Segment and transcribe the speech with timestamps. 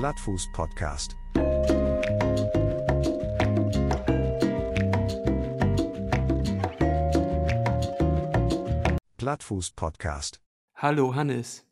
[0.00, 1.14] Plattfuß Podcast.
[9.18, 10.40] Plattfuß Podcast.
[10.74, 11.66] Hallo Hannes.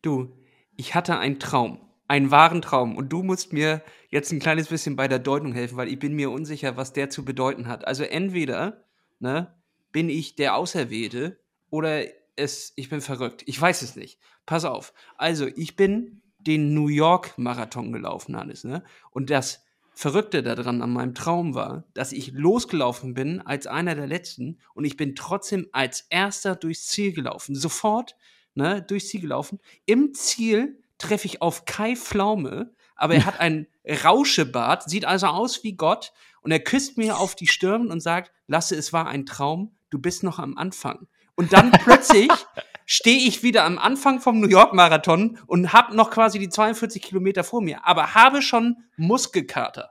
[0.00, 0.34] Du,
[0.78, 4.96] ich hatte einen Traum, einen wahren Traum und du musst mir jetzt ein kleines bisschen
[4.96, 7.86] bei der Deutung helfen, weil ich bin mir unsicher, was der zu bedeuten hat.
[7.86, 8.86] Also entweder,
[9.18, 9.54] ne,
[9.92, 11.38] bin ich der Auserwählte
[11.68, 12.04] oder
[12.34, 13.42] es, ich bin verrückt.
[13.44, 14.18] Ich weiß es nicht.
[14.46, 14.94] Pass auf.
[15.18, 18.84] Also, ich bin den New York Marathon gelaufen, Hannes, ne?
[19.10, 24.06] Und das Verrückte daran an meinem Traum war, dass ich losgelaufen bin als einer der
[24.06, 27.56] letzten und ich bin trotzdem als erster durchs Ziel gelaufen.
[27.56, 28.14] Sofort,
[28.54, 29.58] ne, durchs Ziel gelaufen.
[29.86, 33.66] Im Ziel treffe ich auf Kai Pflaume, aber er hat ein
[34.04, 36.12] Rauschebart, sieht also aus wie Gott
[36.42, 39.98] und er küsst mir auf die Stirn und sagt, Lasse, es war ein Traum, du
[39.98, 41.08] bist noch am Anfang.
[41.34, 42.30] Und dann plötzlich
[42.90, 47.02] stehe ich wieder am Anfang vom New York Marathon und habe noch quasi die 42
[47.02, 49.90] Kilometer vor mir, aber habe schon Muskelkater.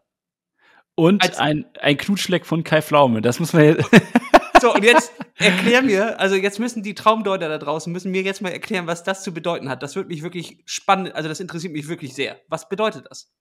[0.95, 3.89] Und Als ein, ein Knutschleck von Kai Pflaume, das muss man jetzt.
[4.59, 8.41] So, und jetzt erklär mir, also jetzt müssen die Traumdeuter da draußen, müssen mir jetzt
[8.41, 9.83] mal erklären, was das zu bedeuten hat.
[9.83, 12.41] Das wird mich wirklich spannend, also das interessiert mich wirklich sehr.
[12.47, 13.31] Was bedeutet das?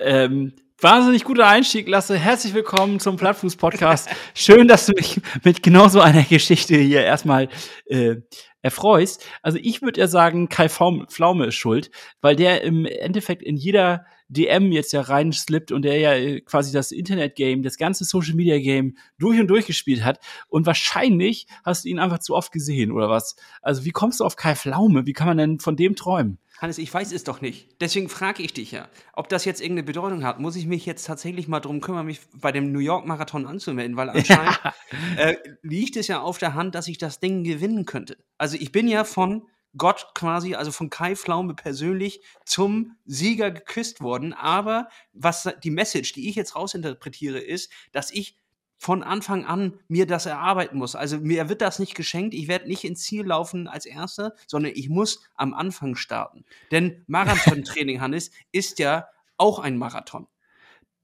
[0.00, 2.18] Ähm, wahnsinnig guter Einstieg, Lasse.
[2.18, 4.08] Herzlich willkommen zum Plattfuß-Podcast.
[4.34, 7.48] Schön, dass du mich mit genau so einer Geschichte hier erstmal
[7.86, 8.16] äh,
[8.62, 9.24] erfreust.
[9.42, 14.06] Also ich würde ja sagen, Kai Pflaume ist schuld, weil der im Endeffekt in jeder
[14.32, 19.40] DM jetzt ja reinslippt und der ja äh, quasi das Internet-Game, das ganze Social-Media-Game durch
[19.40, 20.18] und durch gespielt hat.
[20.48, 23.36] Und wahrscheinlich hast du ihn einfach zu oft gesehen, oder was?
[23.60, 25.06] Also wie kommst du auf Kai Pflaume?
[25.06, 26.38] Wie kann man denn von dem träumen?
[26.62, 27.80] Hannes, ich weiß es doch nicht.
[27.80, 30.38] Deswegen frage ich dich ja, ob das jetzt irgendeine Bedeutung hat.
[30.38, 33.96] Muss ich mich jetzt tatsächlich mal drum kümmern, mich bei dem New York Marathon anzumelden,
[33.96, 34.74] weil anscheinend ja.
[35.16, 38.16] äh, liegt es ja auf der Hand, dass ich das Ding gewinnen könnte.
[38.38, 39.42] Also ich bin ja von
[39.76, 44.32] Gott quasi, also von Kai Pflaume persönlich zum Sieger geküsst worden.
[44.32, 48.38] Aber was die Message, die ich jetzt rausinterpretiere, ist, dass ich
[48.82, 50.96] von Anfang an mir das erarbeiten muss.
[50.96, 52.34] Also mir wird das nicht geschenkt.
[52.34, 56.44] Ich werde nicht ins Ziel laufen als Erster, sondern ich muss am Anfang starten.
[56.72, 59.06] Denn Marathontraining, Hannes, ist ja
[59.36, 60.26] auch ein Marathon.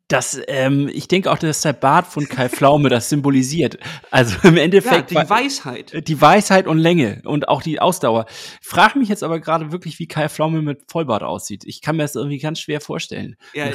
[0.09, 3.79] Das, ähm, ich denke auch, dass der Bart von Kai Pflaume das symbolisiert.
[4.11, 5.11] Also im Endeffekt.
[5.13, 6.09] Ja, die Weisheit.
[6.09, 8.25] Die Weisheit und Länge und auch die Ausdauer.
[8.63, 11.65] Frag mich jetzt aber gerade wirklich, wie Kai Pflaume mit Vollbart aussieht.
[11.67, 13.37] Ich kann mir das irgendwie ganz schwer vorstellen.
[13.53, 13.67] Ja,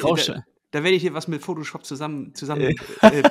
[0.74, 3.24] da werde ich hier was mit Photoshop zusammen zusammen äh,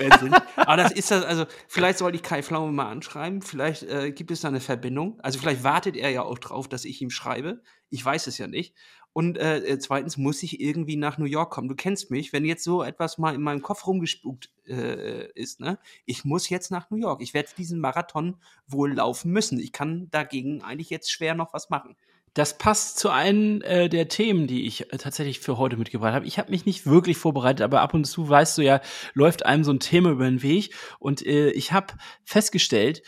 [0.55, 4.31] Aber das ist das, also vielleicht sollte ich Kai Pflaume mal anschreiben, vielleicht äh, gibt
[4.31, 5.19] es da eine Verbindung.
[5.23, 7.61] Also vielleicht wartet er ja auch drauf, dass ich ihm schreibe.
[7.91, 8.77] Ich weiß es ja nicht.
[9.13, 11.69] Und äh, äh, zweitens muss ich irgendwie nach New York kommen.
[11.69, 15.79] Du kennst mich, wenn jetzt so etwas mal in meinem Kopf rumgespukt äh, ist, ne?
[16.07, 17.21] Ich muss jetzt nach New York.
[17.23, 18.37] Ich werde diesen Marathon
[18.67, 19.59] wohl laufen müssen.
[19.59, 21.97] Ich kann dagegen eigentlich jetzt schwer noch was machen.
[22.35, 26.27] Das passt zu einem äh, der Themen, die ich äh, tatsächlich für heute mitgebracht habe.
[26.27, 28.81] Ich habe mich nicht wirklich vorbereitet, aber ab und zu weißt du ja,
[29.13, 30.75] läuft einem so ein Thema über den Weg.
[30.99, 31.93] Und äh, ich habe
[32.25, 33.03] festgestellt,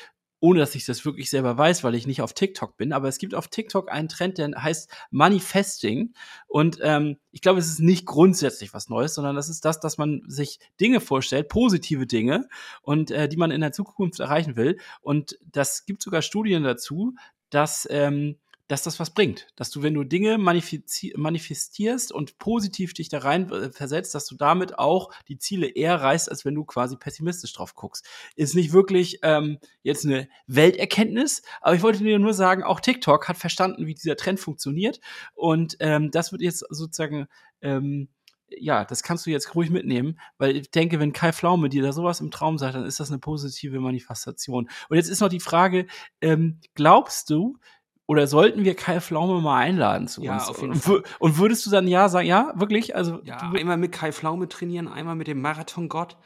[0.44, 3.16] ohne dass ich das wirklich selber weiß, weil ich nicht auf TikTok bin, aber es
[3.16, 6.12] gibt auf TikTok einen Trend, der heißt Manifesting.
[6.48, 9.96] Und ähm, ich glaube, es ist nicht grundsätzlich was Neues, sondern das ist das, dass
[9.96, 12.46] man sich Dinge vorstellt, positive Dinge,
[12.82, 14.78] und äh, die man in der Zukunft erreichen will.
[15.00, 17.14] Und das gibt sogar Studien dazu,
[17.48, 18.36] dass ähm,
[18.68, 19.46] dass das was bringt.
[19.56, 24.36] Dass du, wenn du Dinge manifestierst und positiv dich da rein äh, versetzt, dass du
[24.36, 28.06] damit auch die Ziele eher reißt, als wenn du quasi pessimistisch drauf guckst.
[28.36, 33.28] Ist nicht wirklich ähm, jetzt eine Welterkenntnis, aber ich wollte dir nur sagen, auch TikTok
[33.28, 35.00] hat verstanden, wie dieser Trend funktioniert.
[35.34, 37.26] Und ähm, das wird jetzt sozusagen
[37.60, 38.08] ähm,
[38.58, 41.92] ja, das kannst du jetzt ruhig mitnehmen, weil ich denke, wenn Kai Pflaume dir da
[41.92, 44.68] sowas im Traum sagt, dann ist das eine positive Manifestation.
[44.88, 45.86] Und jetzt ist noch die Frage,
[46.20, 47.58] ähm, glaubst du,
[48.06, 50.48] oder sollten wir Kai Pflaume mal einladen zu ja, uns?
[50.48, 51.02] Auf jeden Fall.
[51.18, 52.94] Und würdest du dann ja sagen, ja, wirklich?
[52.94, 56.16] Also ja, einmal mit Kai Pflaume trainieren, einmal mit dem Marathon-Gott.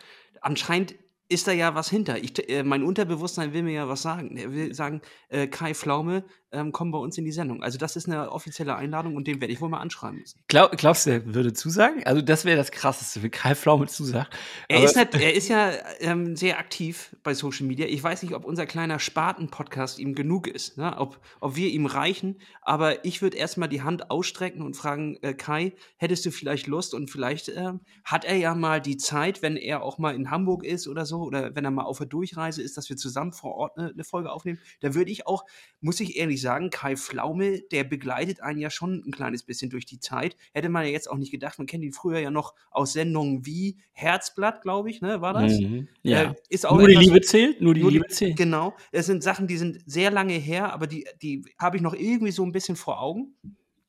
[0.41, 0.97] Anscheinend
[1.29, 2.19] ist da ja was hinter.
[2.19, 4.37] Ich, äh, mein Unterbewusstsein will mir ja was sagen.
[4.37, 7.63] Er will sagen, äh, Kai Pflaume, ähm, kommen bei uns in die Sendung.
[7.63, 10.41] Also das ist eine offizielle Einladung und den werde ich wohl mal anschreiben müssen.
[10.49, 12.03] Glaub, glaubst du, er würde zusagen?
[12.05, 14.35] Also das wäre das Krasseste, wenn Kai Pflaume zusagt.
[14.69, 17.87] Er, ist, nicht, er ist ja ähm, sehr aktiv bei Social Media.
[17.87, 20.97] Ich weiß nicht, ob unser kleiner Spaten-Podcast ihm genug ist, ne?
[20.99, 22.41] ob, ob wir ihm reichen.
[22.63, 26.95] Aber ich würde erstmal die Hand ausstrecken und fragen, äh, Kai, hättest du vielleicht Lust?
[26.95, 27.73] Und vielleicht äh,
[28.05, 31.19] hat er ja mal die Zeit, wenn er auch mal in Hamburg ist oder so,
[31.23, 34.05] oder wenn er mal auf der Durchreise ist, dass wir zusammen vor Ort eine, eine
[34.05, 34.59] Folge aufnehmen.
[34.81, 35.45] Da würde ich auch,
[35.81, 39.87] muss ich ehrlich sagen, Kai Pflaume, der begleitet einen ja schon ein kleines bisschen durch
[39.87, 40.37] die Zeit.
[40.53, 43.45] Hätte man ja jetzt auch nicht gedacht, man kennt ihn früher ja noch aus Sendungen
[43.47, 45.59] wie Herzblatt, glaube ich, ne, war das?
[45.59, 46.23] Mhm, ja.
[46.23, 48.37] Äh, ist auch nur die Liebe zählt, nur die nur Liebe zählt.
[48.37, 51.95] Genau, es sind Sachen, die sind sehr lange her, aber die, die habe ich noch
[51.95, 53.35] irgendwie so ein bisschen vor Augen.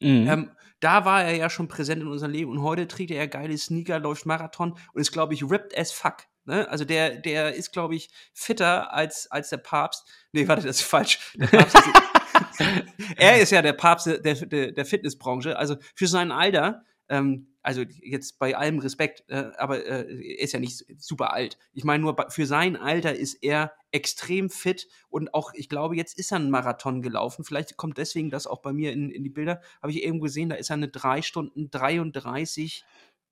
[0.01, 0.27] Mhm.
[0.27, 0.51] Ähm,
[0.81, 3.99] Da war er ja schon präsent in unserem Leben und heute trägt er geile Sneaker,
[3.99, 6.23] läuft Marathon und ist, glaube ich, ripped as fuck.
[6.45, 6.67] Ne?
[6.69, 10.07] Also der, der ist, glaube ich, fitter als, als der Papst.
[10.31, 11.33] Nee, warte, das ist falsch.
[11.35, 11.85] Der Papst ist,
[13.17, 15.57] er ist ja der Papst der, der, der Fitnessbranche.
[15.57, 20.53] Also für sein Alter, ähm, also jetzt bei allem Respekt, äh, aber äh, er ist
[20.53, 21.57] ja nicht super alt.
[21.73, 26.17] Ich meine nur, für sein Alter ist er extrem fit und auch, ich glaube, jetzt
[26.17, 27.43] ist er einen Marathon gelaufen.
[27.43, 29.61] Vielleicht kommt deswegen das auch bei mir in, in die Bilder.
[29.81, 32.85] Habe ich irgendwo gesehen, da ist er eine 3 Stunden 33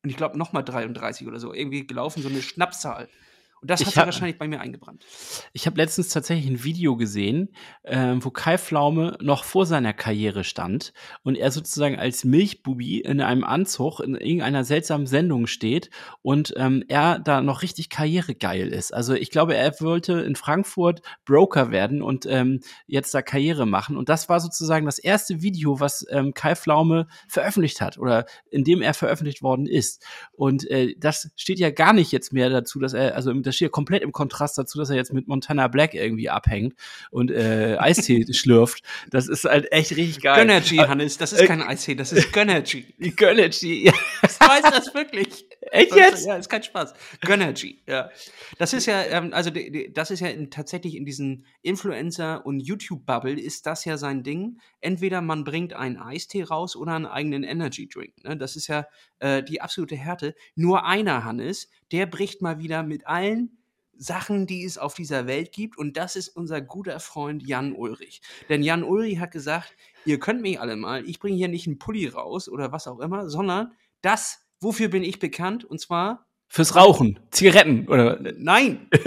[0.03, 3.09] und ich glaube nochmal 33 oder so, irgendwie gelaufen, so eine Schnappzahl.
[3.61, 5.05] Und das hat sich wahrscheinlich bei mir eingebrannt.
[5.51, 7.49] Ich habe letztens tatsächlich ein Video gesehen,
[7.83, 10.93] äh, wo Kai Pflaume noch vor seiner Karriere stand
[11.23, 15.89] und er sozusagen als Milchbubi in einem Anzug in irgendeiner seltsamen Sendung steht
[16.21, 18.93] und ähm, er da noch richtig karrieregeil ist.
[18.93, 23.97] Also ich glaube, er wollte in Frankfurt Broker werden und ähm, jetzt da Karriere machen.
[23.97, 28.63] Und das war sozusagen das erste Video, was ähm, Kai Pflaume veröffentlicht hat oder in
[28.63, 30.05] dem er veröffentlicht worden ist.
[30.33, 33.55] Und äh, das steht ja gar nicht jetzt mehr dazu, dass er, also im das
[33.55, 36.75] steht komplett im Kontrast dazu, dass er jetzt mit Montana Black irgendwie abhängt
[37.09, 38.83] und äh, Eistee schlürft.
[39.09, 40.45] Das ist halt echt richtig geil.
[40.45, 42.93] Gönnergy, Hannes, das ist äh, kein Eistee, das ist Gönnergy.
[43.15, 43.93] Gönnergy, ja.
[44.23, 45.45] Ich weiß das wirklich.
[45.77, 46.25] Echt jetzt?
[46.25, 46.93] Ja, ist kein Spaß.
[47.21, 48.09] Gönnergy, ja.
[48.57, 49.51] Das ist ja, ähm, also
[49.91, 54.59] das ist ja in, tatsächlich in diesen Influencer- und YouTube-Bubble ist das ja sein Ding.
[54.81, 58.23] Entweder man bringt einen Eistee raus oder einen eigenen Energy-Drink.
[58.23, 58.37] Ne?
[58.37, 58.87] Das ist ja
[59.19, 60.35] äh, die absolute Härte.
[60.55, 63.57] Nur einer, Hannes, der bricht mal wieder mit allen
[63.97, 65.77] Sachen, die es auf dieser Welt gibt.
[65.77, 68.21] Und das ist unser guter Freund Jan Ulrich.
[68.49, 69.75] Denn Jan Ulrich hat gesagt,
[70.05, 72.99] ihr könnt mich alle mal, ich bringe hier nicht einen Pulli raus oder was auch
[72.99, 75.65] immer, sondern das, wofür bin ich bekannt?
[75.65, 78.19] Und zwar Fürs Rauchen, Zigaretten oder?
[78.37, 78.89] Nein.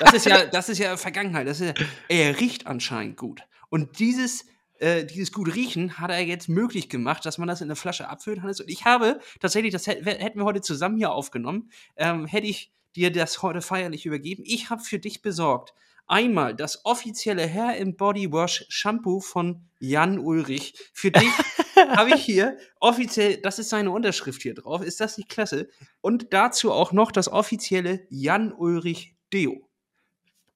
[0.00, 1.46] Das ist ja, das ist ja Vergangenheit.
[1.46, 3.42] Das ist ja, er riecht anscheinend gut.
[3.68, 4.44] Und dieses,
[4.80, 8.08] äh, dieses gut riechen hat er jetzt möglich gemacht, dass man das in eine Flasche
[8.08, 8.60] abfüllt, Hannes.
[8.60, 13.12] Und ich habe tatsächlich, das hätten wir heute zusammen hier aufgenommen, ähm, hätte ich dir
[13.12, 14.42] das heute feierlich übergeben.
[14.44, 15.74] Ich habe für dich besorgt
[16.06, 20.74] einmal das offizielle Hair and Body Wash Shampoo von Jan Ulrich.
[20.92, 21.30] Für dich
[21.76, 24.82] habe ich hier offiziell, das ist seine Unterschrift hier drauf.
[24.82, 25.68] Ist das nicht klasse?
[26.00, 29.68] Und dazu auch noch das offizielle Jan Ulrich Deo.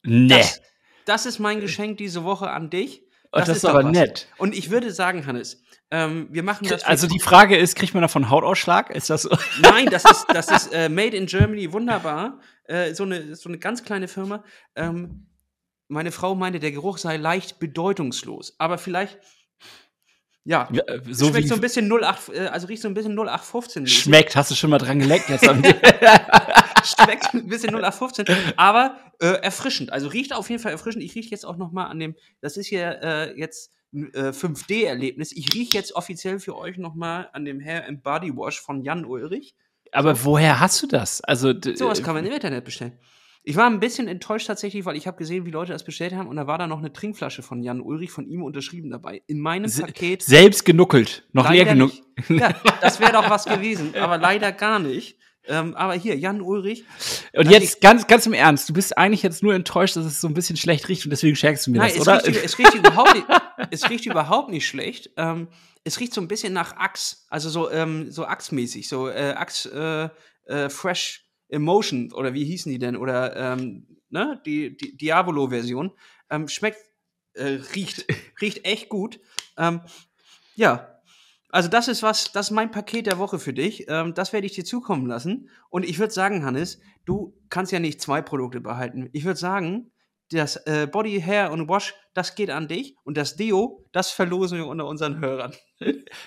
[0.02, 0.28] Nee.
[0.28, 0.60] Das,
[1.04, 3.04] das ist mein Geschenk diese Woche an dich.
[3.30, 3.92] Das, das ist, aber was.
[3.92, 4.28] nett.
[4.38, 6.84] Und ich würde sagen, Hannes, ähm, wir machen das.
[6.84, 8.90] Also die Frage ist, kriegt man davon Hautausschlag?
[8.90, 9.28] Ist das?
[9.60, 12.40] Nein, das ist, das ist äh, Made in Germany, wunderbar.
[12.64, 14.44] Äh, so, eine, so eine ganz kleine Firma.
[14.76, 15.27] Ähm,
[15.88, 18.54] meine Frau meinte, der Geruch sei leicht bedeutungslos.
[18.58, 19.18] Aber vielleicht,
[20.44, 23.12] ja, ja äh, so schmeckt so ein bisschen 08, äh, also riecht so ein bisschen
[23.18, 23.84] 0815.
[23.84, 24.02] -mäßig.
[24.02, 25.44] Schmeckt, hast du schon mal dran geleckt jetzt?
[26.84, 28.26] schmeckt ein bisschen 0815,
[28.56, 29.92] aber äh, erfrischend.
[29.92, 31.04] Also riecht auf jeden Fall erfrischend.
[31.04, 34.30] Ich rieche jetzt auch noch mal an dem, das ist hier äh, jetzt ein äh,
[34.30, 35.32] 5D-Erlebnis.
[35.32, 38.82] Ich rieche jetzt offiziell für euch noch mal an dem Hair and Body Wash von
[38.82, 39.54] Jan Ulrich.
[39.92, 40.26] Aber so.
[40.26, 41.22] woher hast du das?
[41.22, 42.98] Also sowas kann man im Internet bestellen.
[43.48, 46.28] Ich war ein bisschen enttäuscht tatsächlich, weil ich habe gesehen, wie Leute das bestellt haben
[46.28, 49.22] und da war da noch eine Trinkflasche von Jan Ulrich von ihm unterschrieben dabei.
[49.26, 50.22] In meinem Se Paket.
[50.22, 51.26] Selbst genuckelt.
[51.32, 52.02] Noch leer genuckelt.
[52.28, 55.16] Ja, das wäre doch was gewesen, aber leider gar nicht.
[55.46, 56.84] Ähm, aber hier, Jan Ulrich.
[57.32, 60.28] Und jetzt ganz, ganz im Ernst, du bist eigentlich jetzt nur enttäuscht, dass es so
[60.28, 62.26] ein bisschen schlecht riecht und deswegen schenkst du mir Nein, das, oder?
[62.26, 63.26] Riecht, es, riecht überhaupt nicht,
[63.70, 65.08] es riecht überhaupt nicht schlecht.
[65.16, 65.48] Ähm,
[65.84, 70.12] es riecht so ein bisschen nach Axe, also so, ähm, so Axe-mäßig, so äh, Axe
[70.46, 72.96] äh, äh, Fresh Emotion oder wie hießen die denn?
[72.96, 74.40] Oder ähm, ne?
[74.44, 75.92] die, die Diabolo-Version.
[76.30, 76.78] Ähm, schmeckt,
[77.34, 78.06] äh, riecht,
[78.40, 79.20] riecht echt gut.
[79.56, 79.80] Ähm,
[80.54, 80.98] ja,
[81.50, 83.86] also das ist was, das ist mein Paket der Woche für dich.
[83.88, 85.48] Ähm, das werde ich dir zukommen lassen.
[85.70, 89.08] Und ich würde sagen, Hannes, du kannst ja nicht zwei Produkte behalten.
[89.12, 89.90] Ich würde sagen,
[90.30, 92.96] das äh, Body, Hair und Wash, das geht an dich.
[93.04, 95.54] Und das Deo, das verlosen wir unter unseren Hörern.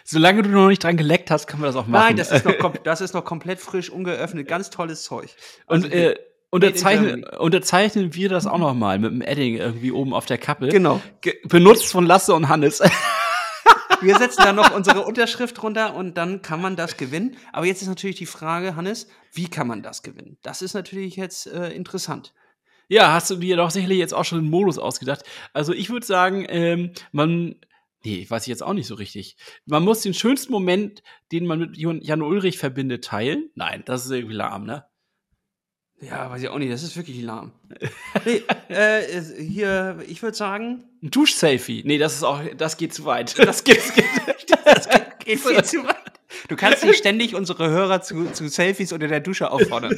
[0.03, 2.05] Solange du noch nicht dran geleckt hast, können wir das auch machen.
[2.05, 4.47] Nein, das ist noch, das ist noch komplett frisch, ungeöffnet.
[4.47, 5.29] Ganz tolles Zeug.
[5.67, 6.15] Also und äh,
[6.49, 10.69] unterzeichnen, unterzeichnen wir das auch noch mal mit dem Edding irgendwie oben auf der Kappe.
[10.69, 11.01] Genau.
[11.21, 12.81] Ge benutzt von Lasse und Hannes.
[14.01, 17.37] Wir setzen da noch unsere Unterschrift runter und dann kann man das gewinnen.
[17.53, 20.37] Aber jetzt ist natürlich die Frage, Hannes, wie kann man das gewinnen?
[20.41, 22.33] Das ist natürlich jetzt äh, interessant.
[22.87, 25.23] Ja, hast du dir doch sicherlich jetzt auch schon einen Modus ausgedacht.
[25.53, 27.55] Also ich würde sagen, ähm, man
[28.03, 29.37] Nee, weiß ich jetzt auch nicht so richtig.
[29.65, 33.49] Man muss den schönsten Moment, den man mit Jan Ulrich verbindet, teilen.
[33.55, 34.85] Nein, das ist irgendwie lahm, ne?
[36.01, 37.51] Ja, weiß ich auch nicht, das ist wirklich lahm.
[38.25, 40.83] nee, äh, hier, ich würde sagen.
[41.03, 41.83] Ein Duschselfie.
[41.85, 43.35] Nee, das ist auch, das geht zu weit.
[43.45, 44.05] Das geht, das geht,
[44.65, 46.00] das geht, geht viel zu weit.
[46.49, 49.91] Du kannst nicht ständig unsere Hörer zu, zu Selfies unter der Dusche auffordern.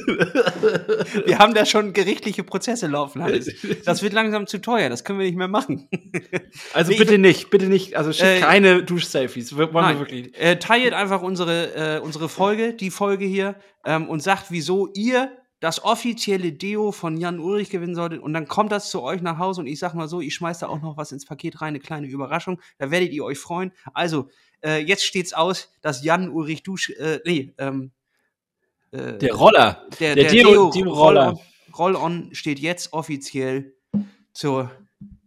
[1.26, 3.50] Wir haben da schon gerichtliche Prozesse laufen, Hannes.
[3.84, 5.88] Das wird langsam zu teuer, das können wir nicht mehr machen.
[6.72, 7.96] Also Nee, ich bitte nicht, bitte nicht.
[7.96, 9.56] Also schickt Äh, keine Dusch-Selfies.
[9.56, 10.38] Wir- Wollen wir Nein, wirklich.
[10.40, 15.30] äh, teilt einfach unsere, äh, unsere Folge, die Folge hier, ähm, und sagt, wieso ihr
[15.60, 18.20] das offizielle Deo von Jan Ulrich gewinnen solltet.
[18.20, 20.58] Und dann kommt das zu euch nach Hause und ich sag mal so, ich schmeiß
[20.58, 22.60] da auch noch was ins Paket rein, eine kleine Überraschung.
[22.78, 23.72] Da werdet ihr euch freuen.
[23.94, 24.28] Also,
[24.64, 27.92] äh, jetzt steht's aus, dass Jan Ulrich Dusch, äh, nee, ähm,
[28.92, 29.86] äh, Der Roller.
[30.00, 31.34] der, der der Deo- Deo, Deo-Roller.
[31.76, 33.74] Roll-On Roll-On steht jetzt offiziell
[34.32, 34.70] zur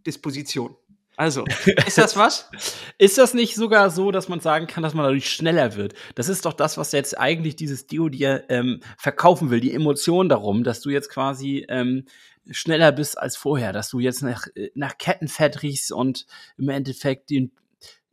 [0.06, 0.74] Disposition.
[1.16, 1.44] Also,
[1.86, 2.48] ist das was?
[2.98, 5.94] Ist das nicht sogar so, dass man sagen kann, dass man dadurch schneller wird?
[6.14, 10.28] Das ist doch das, was jetzt eigentlich dieses Dio dir ähm, verkaufen will, die Emotion
[10.28, 12.04] darum, dass du jetzt quasi ähm,
[12.50, 16.24] schneller bist als vorher, dass du jetzt nach, äh, nach Kettenfett riechst und
[16.56, 17.50] im Endeffekt den,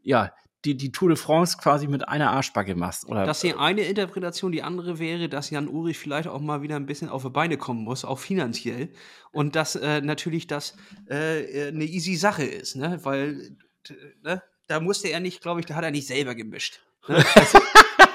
[0.02, 0.34] ja,
[0.66, 3.08] die, die Tour de France quasi mit einer Arschbacke machst.
[3.08, 4.52] Oder Das ist die eine Interpretation.
[4.52, 7.58] Die andere wäre, dass Jan Ulrich vielleicht auch mal wieder ein bisschen auf die Beine
[7.58, 8.90] kommen muss, auch finanziell.
[9.32, 10.76] Und dass äh, natürlich das
[11.10, 13.00] äh, äh, eine easy Sache ist, ne?
[13.04, 13.56] Weil
[14.24, 14.42] ne?
[14.68, 16.82] da musste er nicht, glaube ich, da hat er nicht selber gemischt.
[17.08, 17.24] Ne?
[17.36, 17.60] Also,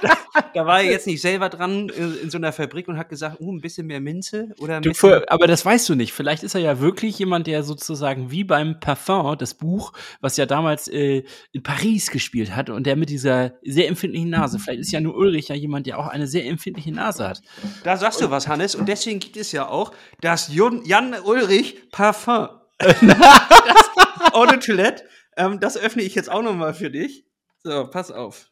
[0.02, 0.16] da,
[0.54, 3.36] da war er jetzt nicht selber dran in, in so einer Fabrik und hat gesagt,
[3.40, 4.92] oh, ein bisschen mehr Minze oder Du,
[5.28, 6.12] aber das weißt du nicht.
[6.12, 10.46] Vielleicht ist er ja wirklich jemand, der sozusagen wie beim Parfum, das Buch, was ja
[10.46, 14.58] damals äh, in Paris gespielt hat und der mit dieser sehr empfindlichen Nase.
[14.58, 17.42] Vielleicht ist ja nur Ulrich ja jemand, der auch eine sehr empfindliche Nase hat.
[17.84, 18.74] Da sagst du was, Hannes.
[18.74, 22.48] Und deswegen gibt es ja auch das Jon, Jan Ulrich Parfum.
[22.78, 22.96] das
[24.32, 25.04] Eau de Toilette.
[25.36, 27.24] Ähm, das öffne ich jetzt auch noch mal für dich.
[27.62, 28.49] So, pass auf.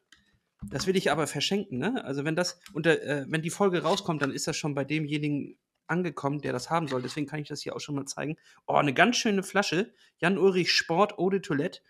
[0.67, 2.05] Das will ich aber verschenken, ne?
[2.05, 5.57] Also wenn das unter, äh, wenn die Folge rauskommt, dann ist das schon bei demjenigen
[5.87, 7.00] angekommen, der das haben soll.
[7.00, 8.37] Deswegen kann ich das hier auch schon mal zeigen.
[8.67, 9.93] Oh, eine ganz schöne Flasche.
[10.19, 11.81] Jan Ulrich Sport Eau de Toilette.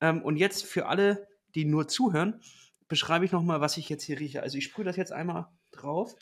[0.00, 2.40] Ähm, und jetzt für alle, die nur zuhören,
[2.88, 4.42] beschreibe ich noch mal, was ich jetzt hier rieche.
[4.42, 6.14] Also ich sprühe das jetzt einmal drauf.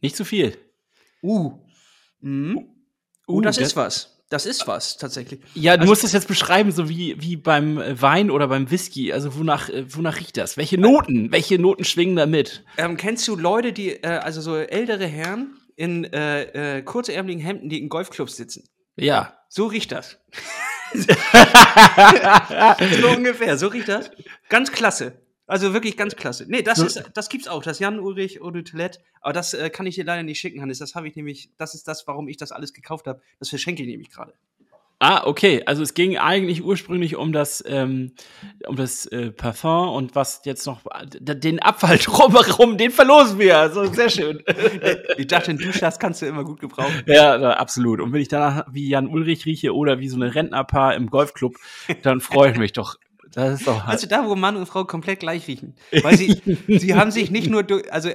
[0.00, 0.56] Nicht zu viel.
[1.22, 1.58] Uh.
[2.20, 2.56] Mhm.
[2.56, 2.74] Uh,
[3.28, 4.19] Uh, das, das- ist was.
[4.30, 5.40] Das ist was, tatsächlich.
[5.54, 8.70] Ja, du Also- musst es jetzt beschreiben, so wie, wie beim äh, Wein oder beim
[8.70, 9.12] Whisky.
[9.12, 10.56] Also wonach, äh, wonach riecht das?
[10.56, 11.32] Welche Noten?
[11.32, 12.64] Welche Noten schwingen da mit?
[12.78, 17.68] Ähm, kennst du Leute, die, äh, also so ältere Herren in äh, äh, kurzärmeligen Hemden,
[17.68, 18.68] die in Golfclubs sitzen?
[18.96, 19.34] Ja.
[19.48, 20.18] So riecht das.
[23.00, 24.10] so ungefähr, so riecht das.
[24.48, 25.19] Ganz klasse.
[25.50, 26.44] Also wirklich ganz klasse.
[26.48, 29.00] Nee, das ist, das gibt's auch, das Jan Ulrich Eau de Toilette.
[29.20, 30.78] Aber das äh, kann ich dir leider nicht schicken, Hannes.
[30.78, 33.20] Das habe ich nämlich, das ist das, warum ich das alles gekauft habe.
[33.38, 34.32] Das verschenke ich nämlich gerade.
[35.02, 35.62] Ah, okay.
[35.64, 38.12] Also es ging eigentlich ursprünglich um das, ähm,
[38.66, 43.58] um das äh, Parfum und was jetzt noch d- den Abfall drumherum, den verlosen wir.
[43.58, 44.42] Also sehr schön.
[45.16, 47.02] Ich dachte, einen Duschlass kannst du immer gut gebrauchen.
[47.06, 48.00] ja, absolut.
[48.00, 51.56] Und wenn ich danach wie Jan Ulrich rieche oder wie so eine Rentnerpaar im Golfclub,
[52.02, 52.96] dann freue ich mich doch.
[53.32, 53.86] Das ist doch.
[53.86, 55.74] Also da, wo Mann und Frau komplett gleich riechen.
[56.02, 58.10] Weil sie, sie haben sich nicht nur, durch- also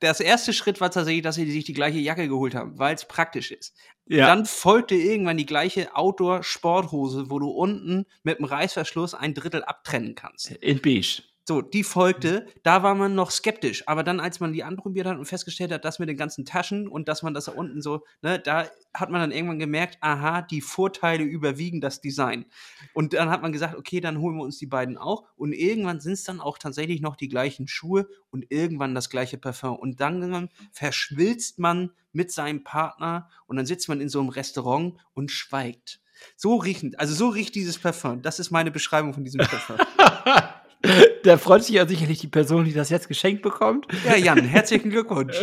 [0.00, 3.04] das erste Schritt war tatsächlich, dass sie sich die gleiche Jacke geholt haben, weil es
[3.06, 3.74] praktisch ist.
[4.06, 4.26] ja.
[4.26, 10.14] Dann folgte irgendwann die gleiche Outdoor-Sporthose, wo du unten mit dem Reißverschluss ein Drittel abtrennen
[10.14, 10.50] kannst.
[10.50, 11.22] in beige.
[11.48, 13.82] So, die folgte, da war man noch skeptisch.
[13.88, 16.86] Aber dann, als man die anprobiert hat und festgestellt hat, dass mit den ganzen Taschen
[16.86, 20.42] und dass man das da unten so, ne, da hat man dann irgendwann gemerkt, aha,
[20.42, 22.44] die Vorteile überwiegen das Design.
[22.92, 25.24] Und dann hat man gesagt, okay, dann holen wir uns die beiden auch.
[25.36, 29.38] Und irgendwann sind es dann auch tatsächlich noch die gleichen Schuhe und irgendwann das gleiche
[29.38, 29.76] Parfum.
[29.76, 34.98] Und dann verschwilzt man mit seinem Partner und dann sitzt man in so einem Restaurant
[35.14, 36.02] und schweigt.
[36.36, 38.20] So riechen, also so riecht dieses Parfum.
[38.20, 39.78] Das ist meine Beschreibung von diesem Parfum.
[41.24, 43.86] da freut sich ja sicherlich die Person, die das jetzt geschenkt bekommt.
[44.06, 45.36] Ja, Jan, herzlichen Glückwunsch.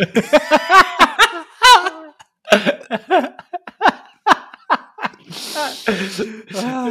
[6.54, 6.90] ah.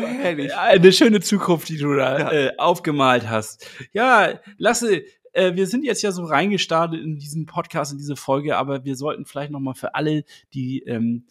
[0.61, 2.31] Eine schöne Zukunft, die du da Ja.
[2.31, 3.67] äh, aufgemalt hast.
[3.91, 8.57] Ja, Lasse, äh, wir sind jetzt ja so reingestartet in diesen Podcast, in diese Folge,
[8.57, 10.23] aber wir sollten vielleicht noch mal für alle,
[10.53, 11.25] die ähm,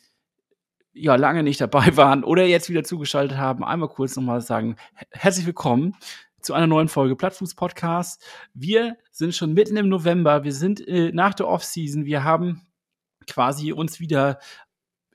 [0.93, 4.77] ja lange nicht dabei waren oder jetzt wieder zugeschaltet haben, einmal kurz noch mal sagen:
[4.95, 5.97] her- Herzlich willkommen
[6.45, 8.23] zu einer neuen Folge Plattfuß Podcast.
[8.53, 10.45] Wir sind schon mitten im November.
[10.45, 12.05] Wir sind äh, nach der Offseason.
[12.05, 12.67] Wir haben
[13.27, 14.39] quasi uns wieder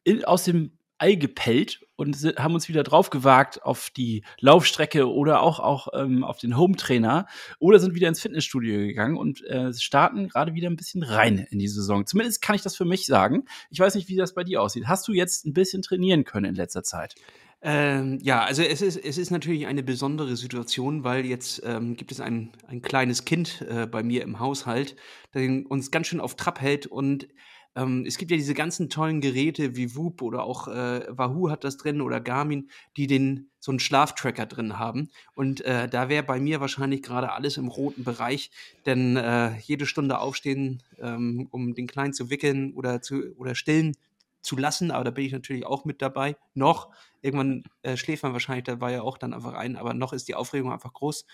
[0.04, 5.10] in, aus dem Ei gepellt und si- haben uns wieder drauf gewagt auf die Laufstrecke
[5.10, 7.26] oder auch, auch ähm, auf den Home-Trainer
[7.60, 11.60] oder sind wieder ins Fitnessstudio gegangen und äh, starten gerade wieder ein bisschen rein in
[11.60, 12.06] die Saison.
[12.06, 13.46] Zumindest kann ich das für mich sagen.
[13.70, 14.88] Ich weiß nicht, wie das bei dir aussieht.
[14.88, 17.16] Hast du jetzt ein bisschen trainieren können in letzter Zeit?
[17.62, 22.12] Ähm, ja, also es ist, es ist natürlich eine besondere Situation, weil jetzt ähm, gibt
[22.12, 24.96] es ein, ein kleines Kind äh, bei mir im Haushalt,
[25.34, 27.28] das uns ganz schön auf Trab hält und
[27.76, 31.64] ähm, es gibt ja diese ganzen tollen Geräte wie Whoop oder auch äh, Wahoo hat
[31.64, 35.10] das drin oder Garmin, die den so einen Schlaftracker drin haben.
[35.36, 38.52] Und äh, da wäre bei mir wahrscheinlich gerade alles im roten Bereich,
[38.86, 43.96] denn äh, jede Stunde aufstehen, ähm, um den Kleinen zu wickeln oder zu oder stillen
[44.42, 46.36] zu lassen, aber da bin ich natürlich auch mit dabei.
[46.54, 46.92] Noch,
[47.22, 50.36] irgendwann äh, schläft man wahrscheinlich dabei ja auch dann einfach ein, aber noch ist die
[50.36, 51.26] Aufregung einfach groß.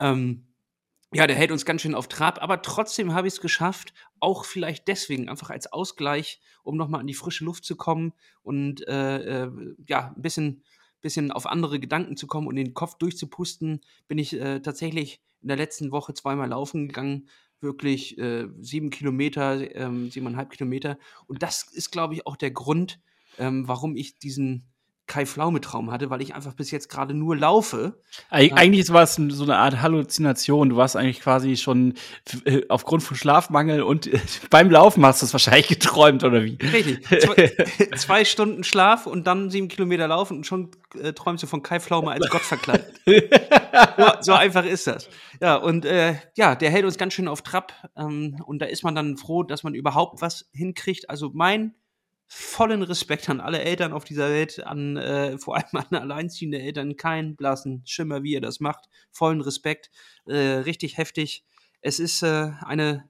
[0.00, 0.46] Ähm,
[1.14, 4.46] ja, der hält uns ganz schön auf Trab, aber trotzdem habe ich es geschafft, auch
[4.46, 9.44] vielleicht deswegen, einfach als Ausgleich, um nochmal an die frische Luft zu kommen und äh,
[9.44, 9.50] äh,
[9.86, 10.64] ja, ein bisschen,
[11.02, 15.48] bisschen auf andere Gedanken zu kommen und den Kopf durchzupusten, bin ich äh, tatsächlich in
[15.48, 17.28] der letzten Woche zweimal laufen gegangen,
[17.62, 20.98] wirklich äh, sieben Kilometer, ähm, siebeneinhalb Kilometer.
[21.26, 23.00] Und das ist, glaube ich, auch der Grund,
[23.38, 24.71] ähm, warum ich diesen
[25.06, 28.00] Kai Pflaume-Traum hatte, weil ich einfach bis jetzt gerade nur laufe.
[28.30, 30.70] Eig eigentlich war es so eine Art Halluzination.
[30.70, 31.94] Du warst eigentlich quasi schon
[32.44, 36.56] äh, aufgrund von Schlafmangel und äh, beim Laufen hast du es wahrscheinlich geträumt, oder wie?
[36.62, 37.04] Richtig.
[37.06, 37.52] Zwei,
[37.96, 41.80] zwei, Stunden Schlaf und dann sieben Kilometer laufen und schon äh, träumst du von Kai
[41.80, 42.94] Pflaume als Gott verkleidet.
[43.96, 45.08] so, so, einfach ist das.
[45.40, 47.72] Ja, und äh, ja, der hält uns ganz schön auf Trab.
[47.96, 51.10] Ähm, und da ist man dann froh, dass man überhaupt was hinkriegt.
[51.10, 51.74] Also mein
[52.34, 56.96] vollen Respekt an alle Eltern auf dieser Welt, an äh, vor allem an alleinziehende Eltern,
[56.96, 58.88] keinen blassen Schimmer, wie ihr das macht.
[59.10, 59.90] Vollen Respekt,
[60.24, 61.44] äh, richtig heftig.
[61.82, 63.06] Es ist äh, eine,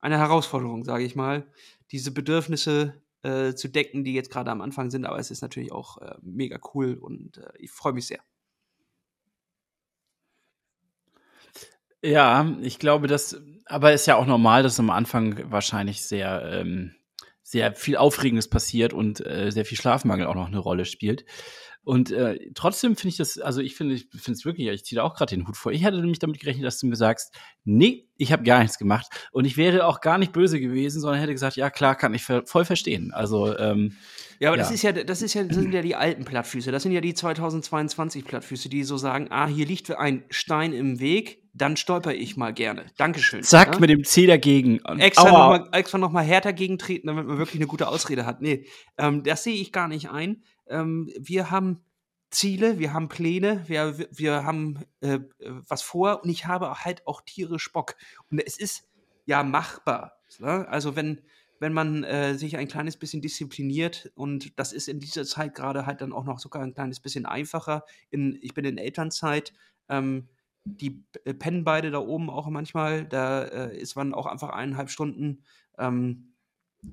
[0.00, 1.50] eine Herausforderung, sage ich mal,
[1.90, 5.72] diese Bedürfnisse äh, zu decken, die jetzt gerade am Anfang sind, aber es ist natürlich
[5.72, 8.20] auch äh, mega cool und äh, ich freue mich sehr.
[12.02, 16.94] Ja, ich glaube, das, aber ist ja auch normal, dass am Anfang wahrscheinlich sehr ähm
[17.46, 21.24] sehr viel Aufregendes passiert und äh, sehr viel Schlafmangel auch noch eine Rolle spielt.
[21.84, 24.96] Und äh, trotzdem finde ich das, also ich finde ich finde es wirklich, ich ziehe
[24.96, 25.70] da auch gerade den Hut vor.
[25.70, 29.06] Ich hatte nämlich damit gerechnet, dass du mir sagst, nee, ich habe gar nichts gemacht.
[29.30, 32.24] Und ich wäre auch gar nicht böse gewesen, sondern hätte gesagt, ja klar, kann ich
[32.24, 33.12] voll verstehen.
[33.12, 33.96] Also ähm,
[34.38, 34.62] ja, aber ja.
[34.62, 36.70] das ist ja, das ist ja, das sind ja die alten Plattfüße.
[36.72, 41.00] Das sind ja die 2022 Plattfüße, die so sagen, ah, hier liegt ein Stein im
[41.00, 42.86] Weg, dann stolper ich mal gerne.
[42.96, 43.42] Dankeschön.
[43.42, 43.80] Zack, ja?
[43.80, 44.80] mit dem C dagegen.
[44.98, 48.42] Extra nochmal extra noch mal härter gegentreten, damit man wirklich eine gute Ausrede hat.
[48.42, 48.66] Nee,
[48.98, 50.42] ähm, das sehe ich gar nicht ein.
[50.68, 51.80] Ähm, wir haben
[52.30, 57.22] Ziele, wir haben Pläne, wir, wir haben äh, was vor und ich habe halt auch
[57.22, 57.94] tierisch Bock.
[58.30, 58.88] Und es ist
[59.24, 60.18] ja machbar.
[60.38, 60.66] Ne?
[60.68, 61.22] Also wenn,
[61.60, 65.86] wenn man äh, sich ein kleines bisschen diszipliniert und das ist in dieser Zeit gerade
[65.86, 67.84] halt dann auch noch sogar ein kleines bisschen einfacher.
[68.10, 69.52] In, ich bin in Elternzeit,
[69.88, 70.28] ähm,
[70.64, 74.90] die äh, pennen beide da oben auch manchmal, da äh, ist man auch einfach eineinhalb
[74.90, 75.44] Stunden,
[75.78, 76.34] ähm,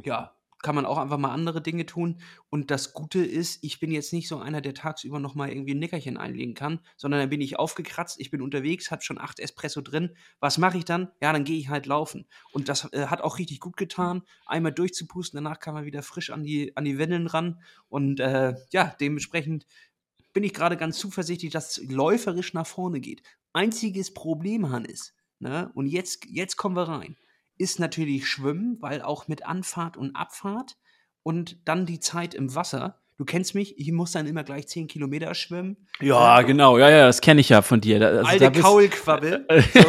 [0.03, 2.19] ja, kann man auch einfach mal andere Dinge tun.
[2.49, 5.75] Und das Gute ist, ich bin jetzt nicht so einer, der tagsüber noch mal irgendwie
[5.75, 9.39] ein Nickerchen einlegen kann, sondern dann bin ich aufgekratzt, ich bin unterwegs, habe schon acht
[9.39, 10.15] Espresso drin.
[10.39, 11.09] Was mache ich dann?
[11.21, 12.25] Ja, dann gehe ich halt laufen.
[12.53, 15.37] Und das äh, hat auch richtig gut getan, einmal durchzupusten.
[15.37, 17.61] Danach kann man wieder frisch an die, an die Wendeln ran.
[17.89, 19.67] Und äh, ja, dementsprechend
[20.31, 23.21] bin ich gerade ganz zuversichtlich, dass es läuferisch nach vorne geht.
[23.51, 25.69] Einziges Problem, Hannes, ne?
[25.75, 27.15] und jetzt, jetzt kommen wir rein
[27.63, 30.75] ist natürlich Schwimmen, weil auch mit Anfahrt und Abfahrt
[31.23, 32.99] und dann die Zeit im Wasser.
[33.17, 35.87] Du kennst mich, ich muss dann immer gleich 10 Kilometer schwimmen.
[36.01, 38.05] Ja, äh, genau, ja, ja, das kenne ich ja von dir.
[38.05, 39.47] Also, alte Kaulquabbel.
[39.73, 39.79] so.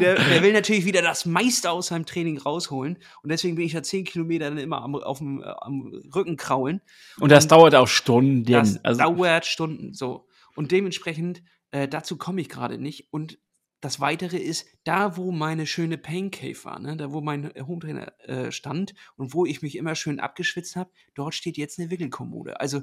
[0.00, 2.98] der, der, will natürlich wieder das meiste aus seinem Training rausholen.
[3.22, 6.80] Und deswegen bin ich ja 10 Kilometer dann immer am, auf dem, am Rücken kraulen.
[7.20, 8.44] Und das und dauert auch Stunden.
[8.44, 8.98] Das also.
[8.98, 10.26] dauert Stunden, so.
[10.56, 13.12] Und dementsprechend, äh, dazu komme ich gerade nicht.
[13.12, 13.38] Und
[13.80, 17.62] das Weitere ist, da wo meine schöne Pain Cave war, ne, da wo mein äh,
[17.66, 21.90] Hometrainer äh, stand und wo ich mich immer schön abgeschwitzt habe, dort steht jetzt eine
[21.90, 22.60] Wickelkommode.
[22.60, 22.82] Also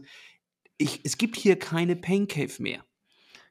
[0.78, 2.84] ich, es gibt hier keine Pain Cave mehr.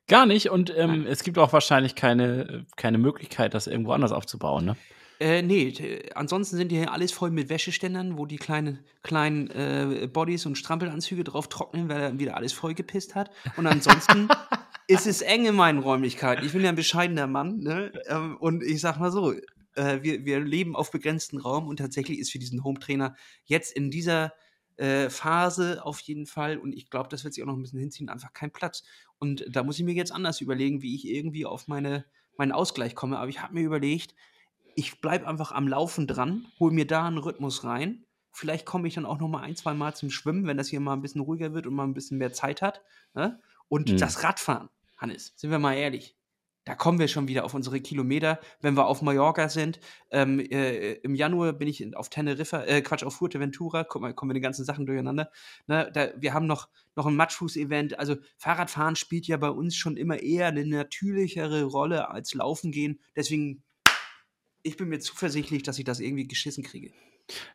[0.09, 4.65] Gar nicht und ähm, es gibt auch wahrscheinlich keine, keine Möglichkeit, das irgendwo anders aufzubauen,
[4.65, 4.77] ne?
[5.21, 5.73] Äh, nee,
[6.17, 11.23] ansonsten sind hier alles voll mit Wäscheständern, wo die kleinen, kleinen äh, Bodies und Strampelanzüge
[11.23, 13.31] drauf trocknen, weil er wieder alles voll gepisst hat.
[13.57, 14.27] Und ansonsten
[14.89, 16.45] ist es eng in meinen Räumlichkeiten.
[16.45, 17.93] Ich bin ja ein bescheidener Mann, ne?
[18.07, 19.33] Ähm, und ich sag mal so,
[19.75, 23.91] äh, wir, wir leben auf begrenzten Raum und tatsächlich ist für diesen Home-Trainer jetzt in
[23.91, 24.33] dieser
[24.77, 27.79] äh, Phase auf jeden Fall, und ich glaube, das wird sich auch noch ein bisschen
[27.79, 28.83] hinziehen, einfach kein Platz.
[29.19, 32.05] Und da muss ich mir jetzt anders überlegen, wie ich irgendwie auf meine,
[32.37, 33.19] meinen Ausgleich komme.
[33.19, 34.15] Aber ich habe mir überlegt,
[34.75, 38.05] ich bleibe einfach am Laufen dran, hole mir da einen Rhythmus rein.
[38.33, 40.81] Vielleicht komme ich dann auch noch mal ein, zwei Mal zum Schwimmen, wenn das hier
[40.81, 42.81] mal ein bisschen ruhiger wird und mal ein bisschen mehr Zeit hat.
[43.15, 43.39] Ne?
[43.73, 43.97] Und mhm.
[43.97, 46.15] das Radfahren, Hannes, sind wir mal ehrlich,
[46.65, 49.81] da kommen wir schon wieder auf unsere Kilometer, wenn wir auf Mallorca sind.
[50.11, 53.85] Ähm, äh, Im Januar bin ich auf Teneriffa, äh, Quatsch, auf Fuerteventura.
[53.85, 55.31] Guck mal, kommen wir die ganzen Sachen durcheinander.
[55.69, 57.99] Ne, da, wir haben noch, noch ein Matschfuß-Event.
[57.99, 63.01] Also Fahrradfahren spielt ja bei uns schon immer eher eine natürlichere Rolle als Laufen gehen.
[63.17, 63.63] Deswegen,
[64.63, 66.93] ich bin mir zuversichtlich, dass ich das irgendwie geschissen kriege.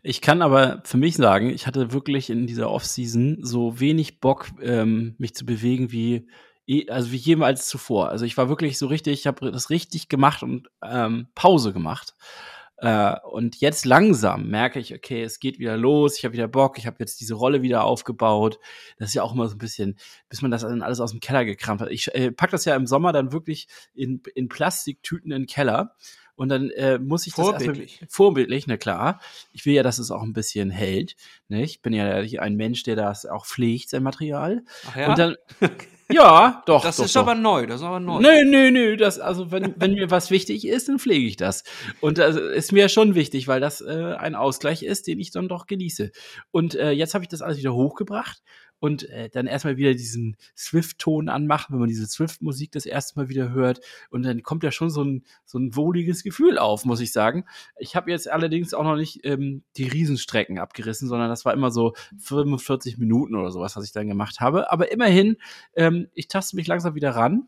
[0.03, 4.47] Ich kann aber für mich sagen, ich hatte wirklich in dieser Offseason so wenig Bock,
[4.61, 6.27] ähm, mich zu bewegen wie
[6.67, 8.09] eh- also wie jemals zuvor.
[8.09, 12.15] Also ich war wirklich so richtig, ich habe das richtig gemacht und ähm, Pause gemacht.
[12.79, 16.77] Äh, und jetzt langsam merke ich, okay, es geht wieder los, ich habe wieder Bock,
[16.77, 18.59] ich habe jetzt diese Rolle wieder aufgebaut.
[18.99, 19.97] Das ist ja auch immer so ein bisschen,
[20.29, 21.89] bis man das dann alles aus dem Keller gekramt hat.
[21.89, 25.95] Ich äh, pack das ja im Sommer dann wirklich in, in Plastiktüten in den Keller.
[26.37, 27.93] Und dann äh, muss ich das Vorbildlich.
[27.93, 29.19] erstmal vorbildlich, na klar.
[29.53, 31.15] Ich will ja, dass es auch ein bisschen hält.
[31.49, 31.63] Ne?
[31.63, 34.63] Ich bin ja ein Mensch, der das auch pflegt, sein Material.
[34.87, 35.09] Ach ja?
[35.09, 35.35] Und dann,
[36.11, 36.83] ja, doch.
[36.83, 37.21] das doch, ist doch.
[37.21, 38.21] aber neu, das ist aber neu.
[38.21, 38.97] Nö, nö, nö.
[38.97, 41.63] Das, also wenn, wenn mir was wichtig ist, dann pflege ich das.
[42.01, 45.47] Und das ist mir schon wichtig, weil das äh, ein Ausgleich ist, den ich dann
[45.47, 46.11] doch genieße.
[46.51, 48.43] Und äh, jetzt habe ich das alles wieder hochgebracht
[48.79, 53.29] und äh, dann erstmal wieder diesen Swift-Ton anmachen, wenn man diese Swift-Musik das erste Mal
[53.29, 53.81] wieder hört.
[54.09, 57.45] Und dann kommt ja schon so ein, so ein wohliges Gefühl auf, muss ich sagen.
[57.77, 61.71] Ich habe jetzt allerdings auch noch nicht ähm, die Riesenstrecken abgerissen, sondern das war immer
[61.71, 64.71] so 45 Minuten oder sowas, was ich dann gemacht habe.
[64.71, 65.37] Aber immerhin,
[65.75, 67.47] ähm, ich taste mich langsam wieder ran.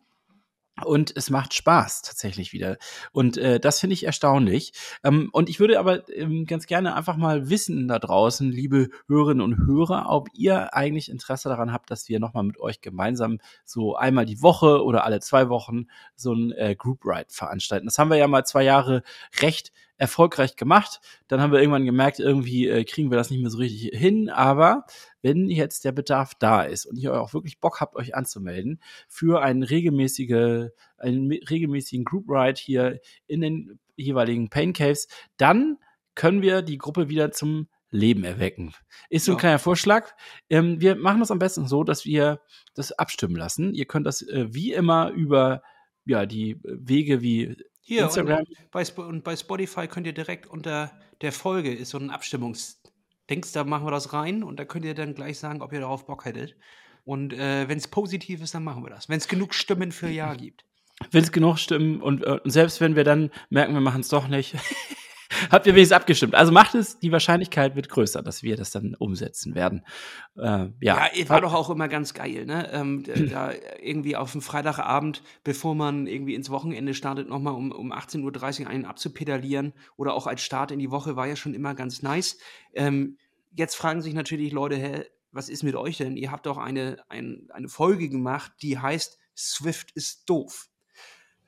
[0.86, 2.78] Und es macht Spaß tatsächlich wieder.
[3.12, 4.74] Und äh, das finde ich erstaunlich.
[5.04, 9.42] Ähm, und ich würde aber ähm, ganz gerne einfach mal wissen da draußen, liebe Hörerinnen
[9.42, 13.96] und Hörer, ob ihr eigentlich Interesse daran habt, dass wir nochmal mit euch gemeinsam so
[13.96, 17.86] einmal die Woche oder alle zwei Wochen so ein äh, Group Ride veranstalten.
[17.86, 19.04] Das haben wir ja mal zwei Jahre
[19.42, 21.02] recht erfolgreich gemacht.
[21.28, 24.30] Dann haben wir irgendwann gemerkt, irgendwie äh, kriegen wir das nicht mehr so richtig hin.
[24.30, 24.86] Aber
[25.22, 29.42] wenn jetzt der Bedarf da ist und ihr auch wirklich Bock habt, euch anzumelden für
[29.44, 35.08] einen regelmäßige, einen regelmäßigen Group Ride hier in den jeweiligen Pain Caves,
[35.38, 35.78] dann
[36.16, 38.74] können wir die Gruppe wieder zum Leben erwecken.
[39.10, 39.40] Ist so ein Ja.
[39.40, 40.12] kleiner Vorschlag.
[40.50, 42.40] Ähm, wir machen das am besten so, dass wir
[42.74, 43.74] das abstimmen lassen.
[43.74, 45.62] Ihr könnt das äh, wie immer über
[46.06, 47.58] ja, die Wege wie
[47.90, 48.42] Hier, Instagram.
[48.42, 53.52] Und, bei, und bei Spotify könnt ihr direkt unter der Folge ist so ein Abstimmungsdings,
[53.52, 56.06] da machen wir das rein und da könnt ihr dann gleich sagen, ob ihr darauf
[56.06, 56.56] Bock hättet.
[57.04, 59.10] Und äh, wenn es positiv ist, dann machen wir das.
[59.10, 60.66] Wenn es genug Stimmen für Ja gibt.
[61.10, 64.10] Wenn es genug stimmen und, äh, und selbst wenn wir dann merken, wir machen es
[64.10, 64.56] doch nicht,
[65.52, 66.36] habt ihr wenigstens abgestimmt.
[66.36, 69.86] Also macht es, die Wahrscheinlichkeit wird größer, dass wir das dann umsetzen werden.
[70.36, 72.72] Äh, ja, Ja, war doch auch immer ganz geil, ne?
[72.72, 77.94] Ähm, da irgendwie auf dem Freitagabend, bevor man irgendwie ins Wochenende startet, nochmal um, um
[77.94, 81.76] 18.30 Uhr einen abzupedalieren oder auch als Start in die Woche war ja schon immer
[81.76, 82.38] ganz nice.
[82.74, 83.18] Ähm,
[83.52, 86.18] jetzt fragen sich natürlich Leute, hä, was ist mit euch denn?
[86.18, 90.70] Ihr habt doch eine, ein, eine Folge gemacht, die heißt Swift ist doof.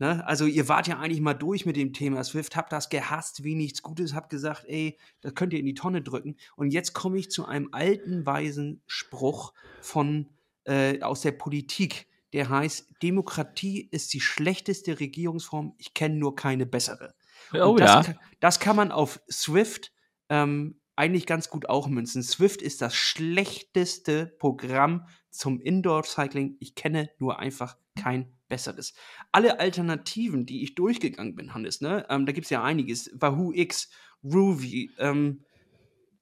[0.02, 0.26] Ne?
[0.26, 3.54] Also ihr wart ja eigentlich mal durch mit dem Thema Swift, habt das gehasst wie
[3.54, 6.38] nichts Gutes, habt gesagt, ey, das könnt ihr in die Tonne drücken.
[6.56, 10.28] Und jetzt komme ich zu einem alten, weisen Spruch von,
[10.64, 16.66] äh, aus der Politik, der heißt, Demokratie ist die schlechteste Regierungsform, ich kenne nur keine
[16.66, 17.14] bessere.
[17.54, 18.02] oh das, ja.
[18.02, 19.92] kann, das kann man auf Swift
[20.30, 22.24] ähm, eigentlich ganz gut auch münzen.
[22.24, 26.58] Swift ist das schlechteste Programm zum Indoor-Cycling.
[26.60, 28.94] Ich kenne nur einfach kein besseres.
[29.32, 33.10] Alle Alternativen, die ich durchgegangen bin, Hannes, ne, ähm, da gibt es ja einiges.
[33.16, 33.90] Wahoo X,
[34.24, 35.44] Ruby, ähm,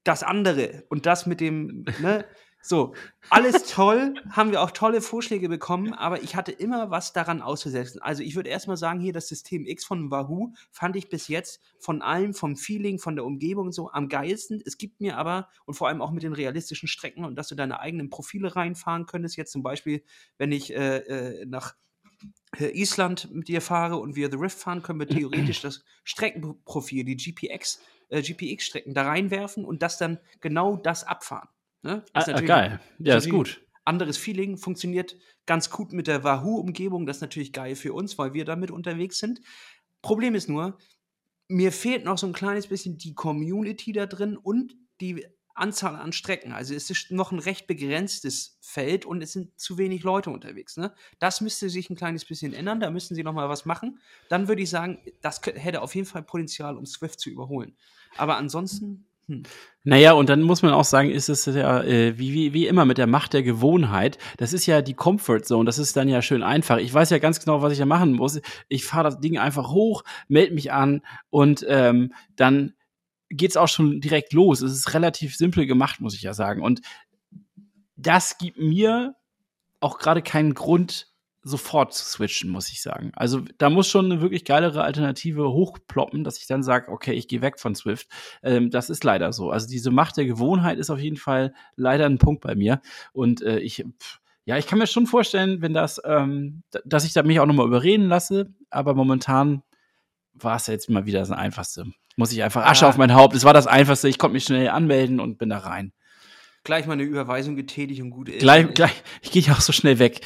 [0.03, 2.23] das andere und das mit dem, ne,
[2.61, 2.93] so,
[3.29, 8.01] alles toll, haben wir auch tolle Vorschläge bekommen, aber ich hatte immer was daran auszusetzen.
[8.01, 11.61] Also ich würde erstmal sagen, hier das System X von Wahoo fand ich bis jetzt
[11.79, 14.61] von allem, vom Feeling, von der Umgebung und so am geilsten.
[14.65, 17.55] Es gibt mir aber, und vor allem auch mit den realistischen Strecken und dass du
[17.55, 20.03] deine eigenen Profile reinfahren könntest, jetzt zum Beispiel,
[20.37, 21.75] wenn ich äh, äh, nach
[22.57, 27.15] Island mit dir fahre und wir The Rift fahren, können wir theoretisch das Streckenprofil, die
[27.15, 27.79] GPX,
[28.09, 31.49] äh, GPX-Strecken da reinwerfen und das dann genau das abfahren.
[31.83, 32.03] Ne?
[32.07, 32.79] Ah, Das ist ah, natürlich- geil.
[32.99, 33.61] Ja, ist gut.
[33.85, 37.05] Anderes Feeling, funktioniert ganz gut mit der Wahoo-Umgebung.
[37.07, 39.41] Das ist natürlich geil für uns, weil wir damit unterwegs sind.
[40.01, 40.77] Problem ist nur,
[41.47, 45.25] mir fehlt noch so ein kleines bisschen die Community da drin und die
[45.59, 46.53] Anzahl an Strecken.
[46.53, 50.77] Also es ist noch ein recht begrenztes Feld und es sind zu wenig Leute unterwegs.
[50.77, 50.93] Ne?
[51.19, 52.79] Das müsste sich ein kleines bisschen ändern.
[52.79, 53.99] Da müssten sie noch mal was machen.
[54.29, 57.75] Dann würde ich sagen, das hätte auf jeden Fall Potenzial, um Swift zu überholen.
[58.17, 59.43] Aber ansonsten, hm.
[59.83, 62.85] Naja, und dann muss man auch sagen, ist es ja äh, wie, wie, wie immer
[62.85, 64.17] mit der Macht der Gewohnheit.
[64.37, 65.65] Das ist ja die Comfort Zone.
[65.65, 66.77] Das ist dann ja schön einfach.
[66.77, 68.41] Ich weiß ja ganz genau, was ich da machen muss.
[68.67, 72.73] Ich fahre das Ding einfach hoch, melde mich an und ähm, dann
[73.29, 74.61] geht's auch schon direkt los.
[74.61, 76.61] Es ist relativ simpel gemacht, muss ich ja sagen.
[76.61, 76.81] Und
[77.95, 79.15] das gibt mir
[79.79, 81.07] auch gerade keinen Grund,
[81.41, 83.11] sofort zu switchen, muss ich sagen.
[83.15, 87.27] Also da muss schon eine wirklich geilere Alternative hochploppen, dass ich dann sage, okay, ich
[87.27, 88.07] gehe weg von Swift.
[88.43, 89.49] Ähm, das ist leider so.
[89.49, 92.81] Also diese Macht der Gewohnheit ist auf jeden Fall leider ein Punkt bei mir.
[93.13, 97.13] Und äh, ich, pff, ja, ich kann mir schon vorstellen, wenn das, ähm, dass ich
[97.13, 99.63] da mich auch nochmal überreden lasse, aber momentan
[100.33, 101.85] war es ja jetzt mal wieder das Einfachste.
[102.19, 102.89] Muss ich einfach Asche Ah.
[102.89, 103.33] auf mein Haupt.
[103.33, 104.09] Es war das Einfachste.
[104.09, 105.93] Ich konnte mich schnell anmelden und bin da rein.
[106.63, 108.39] Gleich mal eine Überweisung getätigt und gut ist.
[108.39, 110.21] Gleich, gleich, ich gehe ja auch so schnell weg.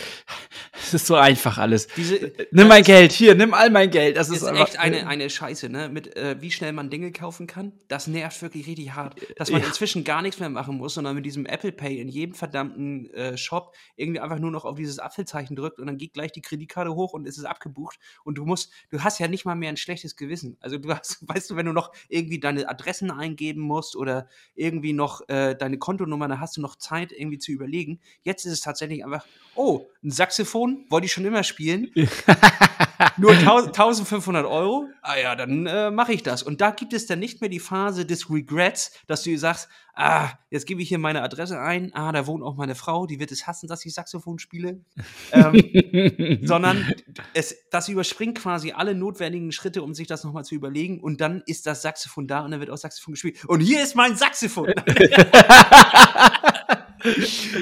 [0.81, 1.87] Es ist so einfach alles.
[1.95, 4.17] Diese, Nimm mein Geld, hier, nimm all mein Geld.
[4.17, 5.89] Das Das ist, ist einfach- echt eine, eine Scheiße, ne?
[5.89, 7.71] Mit äh, wie schnell man Dinge kaufen kann.
[7.87, 9.15] Das nervt wirklich richtig hart.
[9.37, 9.67] Dass man Ja.
[9.67, 13.37] inzwischen gar nichts mehr machen muss, sondern mit diesem Apple Pay in jedem verdammten äh,
[13.37, 16.93] Shop irgendwie einfach nur noch auf dieses Apfelzeichen drückt und dann geht gleich die Kreditkarte
[16.95, 17.97] hoch und es ist abgebucht.
[18.23, 20.57] Und du musst, du hast ja nicht mal mehr ein schlechtes Gewissen.
[20.59, 24.93] Also du hast, weißt du, wenn du noch irgendwie deine Adressen eingeben musst oder irgendwie
[24.93, 27.99] noch äh, deine Kontonummer, dann hast du noch Zeit, irgendwie zu überlegen.
[28.23, 31.91] Jetzt ist es tatsächlich einfach, oh, ein Saxophon, wollte ich schon immer spielen.
[33.17, 34.87] Nur 1000 1500 Euro?
[35.01, 36.43] Ah ja, dann äh, mache ich das.
[36.43, 40.29] Und da gibt es dann nicht mehr die Phase des Regrets, dass du sagst, ah,
[40.49, 43.31] jetzt gebe ich hier meine Adresse ein, ah, da wohnt auch meine Frau, die wird
[43.31, 44.81] es hassen, dass ich Saxophon spiele.
[45.31, 46.93] ähm, sondern
[47.33, 50.99] es, das überspringt quasi alle notwendigen Schritte, um sich das nochmal zu überlegen.
[50.99, 53.43] Und dann ist das Saxophon da und dann wird auch Saxophon gespielt.
[53.45, 54.67] Und hier ist mein Saxophon.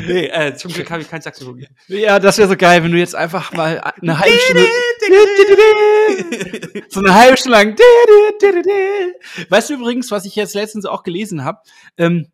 [0.08, 1.66] nee, äh, zum Glück habe ich kein Saxophon.
[1.88, 4.68] Ja, das wäre so geil, wenn du jetzt einfach mal eine halbe Stunde.
[6.90, 7.76] so eine halbe Stunde lang.
[9.50, 11.60] Weißt du übrigens, was ich jetzt letztens auch gelesen habe?
[11.98, 12.28] Ähm,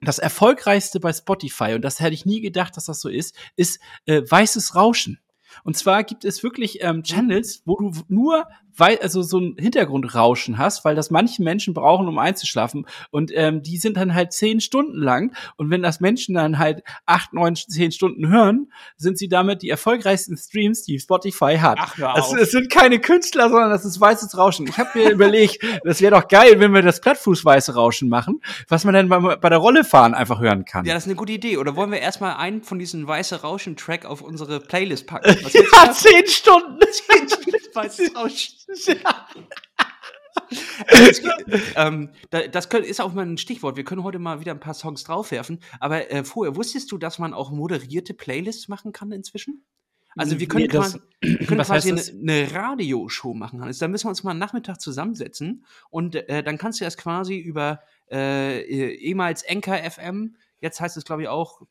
[0.00, 3.80] das erfolgreichste bei Spotify, und das hätte ich nie gedacht, dass das so ist, ist
[4.06, 5.20] äh, weißes Rauschen.
[5.64, 8.46] Und zwar gibt es wirklich ähm, Channels, wo du nur
[8.78, 12.86] wei also so ein Hintergrundrauschen hast, weil das manche Menschen brauchen, um einzuschlafen.
[13.10, 15.34] Und ähm, die sind dann halt zehn Stunden lang.
[15.56, 19.70] Und wenn das Menschen dann halt acht, neun, zehn Stunden hören, sind sie damit die
[19.70, 21.78] erfolgreichsten Streams, die Spotify hat.
[21.80, 22.36] Ach, hör Es, auf.
[22.36, 24.66] es sind keine Künstler, sondern das ist weißes Rauschen.
[24.68, 28.84] Ich habe mir überlegt, das wäre doch geil, wenn wir das Plattfußweiße Rauschen machen, was
[28.84, 30.84] man dann bei, bei der Rolle fahren einfach hören kann.
[30.84, 31.56] Ja, das ist eine gute Idee.
[31.56, 35.36] Oder wollen wir erstmal einen von diesen weiße Rauschen-Track auf unsere Playlist packen?
[35.42, 35.94] Was Ja, davon?
[35.94, 36.78] zehn Stunden.
[37.74, 38.54] weißes Rauschen.
[38.68, 38.86] Das,
[41.76, 43.76] ähm, da- das ist auch mal ein Stichwort.
[43.76, 45.60] Wir können heute mal wieder ein paar Songs draufwerfen.
[45.80, 49.64] Aber äh, vorher, wusstest du, dass man auch moderierte Playlists machen kann inzwischen?
[50.16, 52.02] Also wir können Nee, das- quasi, wir können quasi eine,
[52.42, 53.62] eine Radioshow machen.
[53.62, 56.96] Also da müssen wir uns mal einen Nachmittag zusammensetzen und äh, dann kannst du das
[56.96, 61.62] quasi über äh, eh- ehemals Enker FM, jetzt heißt es glaube ich auch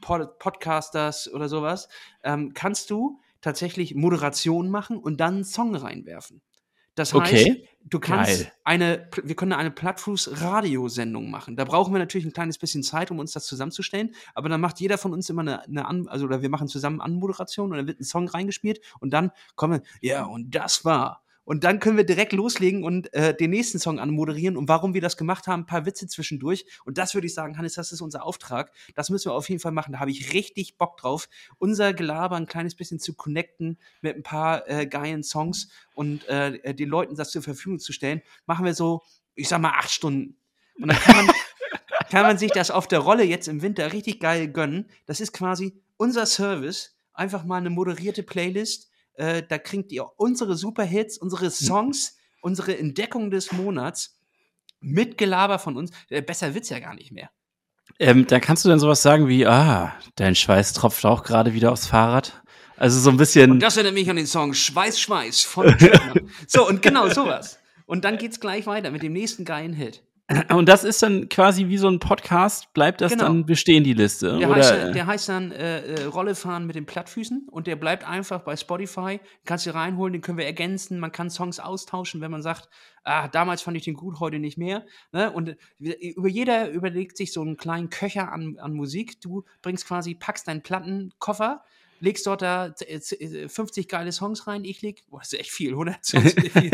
[0.00, 1.88] Pod Podcasters oder sowas,
[2.24, 6.42] ähm, kannst du tatsächlich Moderation machen und dann einen Song reinwerfen.
[6.96, 7.68] Das heißt, Okay.
[7.84, 8.52] du kannst Geil.
[8.64, 11.56] eine, wir können eine Plattfuß-Radiosendung machen.
[11.56, 14.80] Da brauchen wir natürlich ein kleines bisschen Zeit, um uns das zusammenzustellen, aber dann macht
[14.80, 17.86] jeder von uns immer eine, eine An also oder wir machen zusammen Anmoderation und dann
[17.86, 21.22] wird ein Song reingespielt und dann kommen, ja, und das war.
[21.50, 25.00] Und dann können wir direkt loslegen und äh, den nächsten Song anmoderieren und warum wir
[25.00, 26.64] das gemacht haben, ein paar Witze zwischendurch.
[26.84, 28.70] Und das würde ich sagen, Hannes, das ist unser Auftrag.
[28.94, 29.94] Das müssen wir auf jeden Fall machen.
[29.94, 34.22] Da habe ich richtig Bock drauf, unser Gelaber ein kleines bisschen zu connecten mit ein
[34.22, 38.22] paar äh, geilen Songs und äh, den Leuten das zur Verfügung zu stellen.
[38.46, 39.02] Machen wir so,
[39.34, 40.36] ich sag mal, acht Stunden.
[40.80, 41.34] Und dann kann man,
[42.12, 44.88] kann man sich das auf der Rolle jetzt im Winter richtig geil gönnen.
[45.06, 46.96] Das ist quasi unser Service.
[47.12, 48.89] Einfach mal eine moderierte Playlist.
[49.14, 54.18] Äh, da kriegt ihr unsere Superhits, unsere Songs, unsere Entdeckung des Monats
[54.80, 55.90] mit Gelaber von uns.
[56.08, 57.30] Äh, besser wird's ja gar nicht mehr.
[57.98, 61.72] Ähm, dann kannst du dann sowas sagen wie, ah, dein Schweiß tropft auch gerade wieder
[61.72, 62.42] aufs Fahrrad.
[62.76, 63.50] Also so ein bisschen.
[63.50, 65.76] Und das erinnert mich an den Song Schweiß, Schweiß von.
[66.46, 67.58] So, und genau sowas.
[67.84, 70.02] Und dann geht's gleich weiter mit dem nächsten geilen Hit.
[70.54, 73.24] Und das ist dann quasi wie so ein Podcast, bleibt das Genau.
[73.24, 74.38] dann bestehen, die Liste?
[74.38, 77.74] Der, heißt, dann- der heißt dann äh, äh, Rolle fahren mit den Plattfüßen und der
[77.76, 79.18] bleibt einfach bei Spotify.
[79.44, 81.00] Kannst du reinholen, den können wir ergänzen.
[81.00, 82.68] Man kann Songs austauschen, wenn man sagt,
[83.02, 84.84] ah, damals fand ich den gut, heute nicht mehr.
[85.12, 85.32] Ne?
[85.32, 89.20] Und äh, über jeder überlegt sich so einen kleinen Köcher an, an Musik.
[89.20, 91.64] Du bringst quasi, packst deinen Plattenkoffer,
[91.98, 94.64] legst dort da äh, äh, 50 geile Songs rein.
[94.64, 96.34] Ich leg, boah, das ist echt viel, 100 Songs.
[96.34, 96.70] ist viel.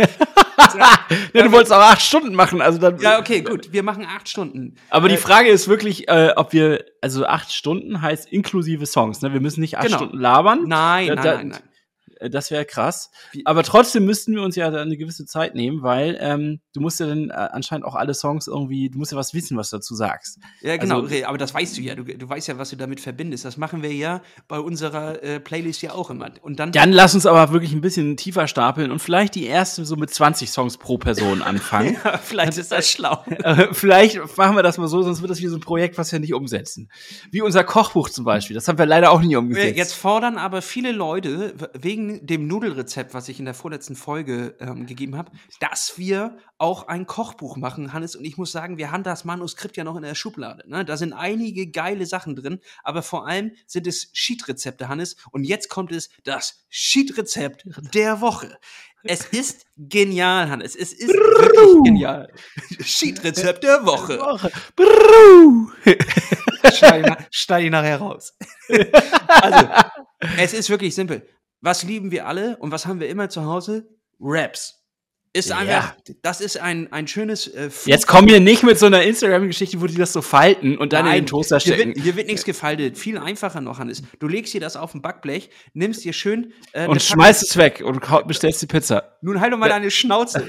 [1.34, 2.98] ja, du wolltest auch acht Stunden machen, also dann.
[2.98, 3.72] ja, okay, gut.
[3.72, 4.74] Wir machen acht Stunden.
[4.90, 9.20] Aber die Äh, Frage ist wirklich, äh, ob wir, also acht Stunden heißt inklusive Songs,
[9.22, 9.32] ne?
[9.32, 9.98] Wir müssen nicht acht Genau.
[9.98, 10.64] Stunden labern.
[10.66, 11.60] Nein, Ja, nein, da- nein, nein.
[12.20, 13.10] Äh, Das wäre krass.
[13.44, 17.06] Aber trotzdem müssten wir uns ja eine gewisse Zeit nehmen, weil ähm, du musst ja
[17.06, 19.94] dann äh, anscheinend auch alle Songs irgendwie, du musst ja was wissen, was du dazu
[19.94, 20.38] sagst.
[20.60, 21.94] Ja, genau, Also- aber das weißt du ja.
[21.94, 23.44] Du, du weißt ja, was du damit verbindest.
[23.44, 26.30] Das machen wir ja bei unserer äh, Playlist ja auch immer.
[26.42, 29.84] Und dann, Dann lass uns aber wirklich ein bisschen tiefer stapeln und vielleicht die erste
[29.84, 31.96] so mit 20 Songs pro Person anfangen.
[32.22, 33.22] vielleicht ist das schlau.
[33.46, 36.10] Äh, vielleicht machen wir das mal so, sonst wird das wie so ein Projekt, was
[36.10, 36.88] wir nicht umsetzen.
[37.30, 38.54] Wie unser Kochbuch zum Beispiel.
[38.54, 39.76] Das haben wir leider auch nie umgesetzt.
[39.76, 44.86] Jetzt fordern aber viele Leute wegen dem Nudelrezept, was ich in der vorletzten Folge ähm,
[44.86, 48.16] gegeben habe, dass wir auch ein Kochbuch machen, Hannes.
[48.16, 50.68] Und ich muss sagen, wir haben das Manuskript ja noch in der Schublade.
[50.68, 50.84] Ne?
[50.84, 55.16] Da sind einige geile Sachen drin, aber vor allem sind es Cheat-Rezepte, Hannes.
[55.32, 57.64] Und jetzt kommt es das Cheat-Rezept
[57.94, 58.58] der Woche.
[59.08, 60.74] Es ist genial, Hannes.
[60.74, 62.32] Es ist wirklich genial.
[62.82, 64.18] Cheat-Rezept der Woche.
[64.18, 64.50] Woche.
[67.02, 68.34] Nach- schneide ich nachher raus.
[69.28, 69.68] also,
[70.38, 71.26] es ist wirklich simpel.
[71.60, 73.88] Was lieben wir alle und was haben wir immer zu Hause?
[74.20, 74.74] Raps.
[75.32, 75.58] Ist Ja.
[75.58, 79.78] einfach, das ist ein, ein schönes äh, Jetzt komm hier nicht mit so einer Instagram-Geschichte,
[79.82, 81.94] wo die das so falten und dann in Nein, den Toaster hier stecken.
[81.94, 82.96] wird, hier wird nichts gefaltet.
[82.96, 84.02] Viel einfacher noch, Hannes.
[84.18, 87.82] Du legst dir das auf ein Backblech, nimmst dir schön äh, und schmeißt es weg
[87.84, 89.18] und bestellst die Pizza.
[89.20, 90.48] Nun halt doch mal deine Schnauze.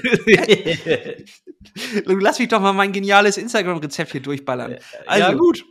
[2.06, 4.78] Lass mich doch mal mein geniales Instagram-Rezept hier durchballern.
[5.06, 5.64] Also, ja, gut.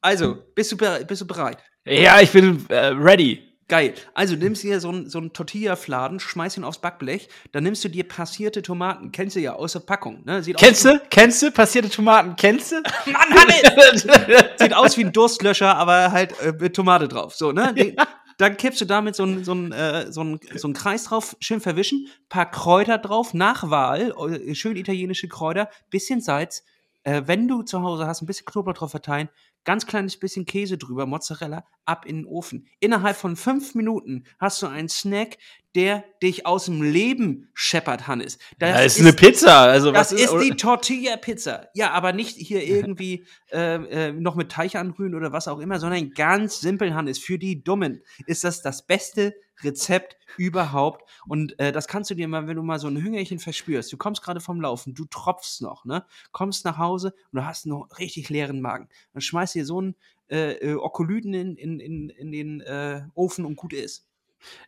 [0.00, 1.58] Also, bist du, bist du bereit?
[1.84, 3.47] Ja, ich bin äh, ready.
[3.68, 3.94] Geil.
[4.14, 8.08] Also nimmst dir so einen so Tortilla-Fladen, schmeißt ihn aufs Backblech, dann nimmst du dir
[8.08, 10.42] passierte Tomaten, kennst du ja aus der Packung, ne?
[10.42, 11.02] Sieht Kennst aus, du?
[11.10, 11.50] Kennst du?
[11.50, 12.76] Passierte Tomaten, kennst du?
[13.06, 14.02] Mann, Hannes!
[14.58, 17.34] Sieht aus wie ein Durstlöscher, aber halt äh, mit Tomate drauf.
[17.34, 17.74] So, ne?
[17.74, 17.94] Den,
[18.38, 22.08] Dann kippst du damit so einen so äh, so einen, so Kreis drauf, schön verwischen,
[22.28, 26.64] paar Kräuter drauf, nach Wahl, äh, schön italienische Kräuter, bisschen Salz.
[27.08, 29.30] Äh, wenn du zu Hause hast, ein bisschen Knoblauch drauf verteilen,
[29.64, 32.68] ganz kleines bisschen Käse drüber, Mozzarella, ab in den Ofen.
[32.80, 35.38] Innerhalb von fünf Minuten hast du einen Snack,
[35.74, 38.38] der dich aus dem Leben scheppert, Hannes.
[38.58, 39.62] Das Das ist eine Pizza.
[39.62, 41.68] Also das ist oder- die Tortilla-Pizza.
[41.74, 45.80] Ja, aber nicht hier irgendwie äh, äh, noch mit Teig anrühren oder was auch immer,
[45.80, 47.18] sondern ganz simpel, Hannes.
[47.18, 51.08] Für die Dummen ist das das beste Rezept überhaupt.
[51.26, 53.92] Und äh, das kannst du dir mal, wenn du mal so ein Hüngerchen verspürst.
[53.92, 56.04] Du kommst gerade vom Laufen, du tropfst noch, ne?
[56.32, 58.88] Kommst nach Hause und du hast noch richtig leeren Magen.
[59.12, 59.96] Dann schmeißt dir so einen
[60.30, 64.07] äh, äh, Okolyten in, in, in, in den äh, Ofen und gut ist.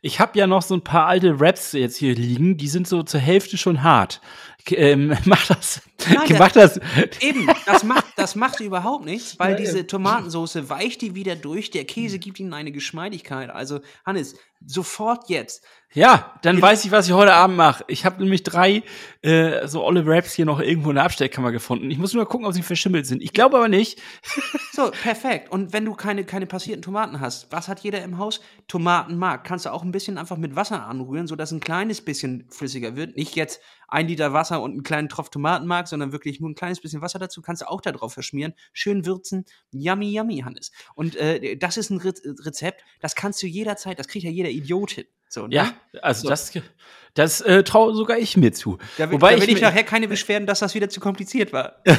[0.03, 3.03] Ich habe ja noch so ein paar alte Raps jetzt hier liegen, die sind so
[3.03, 4.21] zur Hälfte schon hart.
[4.69, 5.83] Ähm, mach das.
[6.09, 6.81] Nein, mach das.
[7.21, 11.71] Eben, das macht, das macht überhaupt nichts, weil Ja, diese Tomatensauce weicht die wieder durch,
[11.71, 13.51] der Käse gibt ihnen eine Geschmeidigkeit.
[13.51, 15.65] Also, Hannes, sofort jetzt.
[15.93, 17.85] Ja, dann weiß ich, was ich heute Abend mache.
[17.89, 18.85] Ich habe nämlich drei
[19.23, 21.91] äh, so olle Raps hier noch irgendwo in der Abstellkammer gefunden.
[21.91, 23.21] Ich muss nur gucken, ob sie verschimmelt sind.
[23.21, 24.01] Ich glaube aber nicht.
[24.73, 25.51] So, perfekt.
[25.51, 28.41] Und wenn du keine, keine passierten Tomaten hast, was hat jeder im Haus?
[28.67, 29.45] Tomatenmark.
[29.45, 33.17] Kannst du auch ein bisschen einfach mit Wasser anrühren, sodass ein kleines bisschen flüssiger wird.
[33.17, 36.81] Nicht jetzt ein Liter Wasser und einen kleinen Tropf Tomatenmark, sondern wirklich nur ein kleines
[36.81, 37.43] bisschen Wasser dazu.
[37.43, 38.55] Kannst du auch da drauf verschmieren.
[38.73, 39.45] Schön würzen.
[39.73, 40.71] Yummy, yummy, Hannes.
[40.95, 44.51] Und äh, das ist ein Re Rezept, das kannst du jederzeit, das kriegt ja jeder
[44.51, 45.07] Idiot hin.
[45.33, 45.55] So, ne?
[45.55, 46.29] Ja, also So.
[46.29, 46.53] das,
[47.15, 48.79] das äh, traue sogar ich mir zu.
[48.99, 51.53] Da, will- Wobei da will ich, mir- nachher keine Beschwerden, dass das wieder zu kompliziert
[51.53, 51.77] war.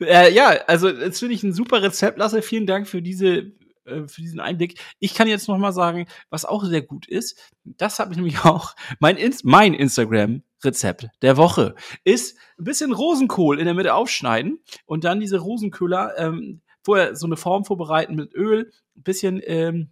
[0.00, 2.40] Äh, ja, also das finde ich ein super Rezept, Lasse.
[2.42, 3.52] Vielen Dank für diese
[3.84, 4.80] äh, für diesen Einblick.
[4.98, 7.38] Ich kann jetzt noch mal sagen, was auch sehr gut ist.
[7.64, 8.74] Das habe ich nämlich auch.
[8.98, 14.60] Mein, Ins mein Instagram Rezept der Woche ist ein bisschen Rosenkohl in der Mitte aufschneiden
[14.86, 19.90] und dann diese Rosenköhler ähm, vorher so eine Form vorbereiten mit Öl, ein bisschen ähm,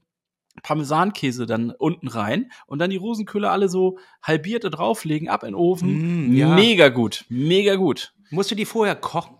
[0.63, 5.51] Parmesankäse dann unten rein und dann die Rosenköhler alle so halbiert da drauflegen, ab in
[5.51, 6.31] den Ofen.
[6.31, 6.55] Mm, ja.
[6.55, 8.13] Mega gut, mega gut.
[8.31, 9.37] Musst du die vorher kochen?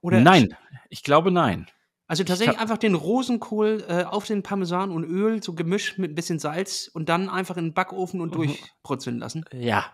[0.00, 0.56] Oder nein,
[0.88, 1.66] ich glaube nein.
[2.06, 6.12] Also tatsächlich Ich einfach den Rosenkohl äh, auf den Parmesan und Öl, so gemischt mit
[6.12, 8.34] ein bisschen Salz und dann einfach in den Backofen und Mhm.
[8.34, 9.44] durchbrutzeln lassen.
[9.52, 9.86] Ja.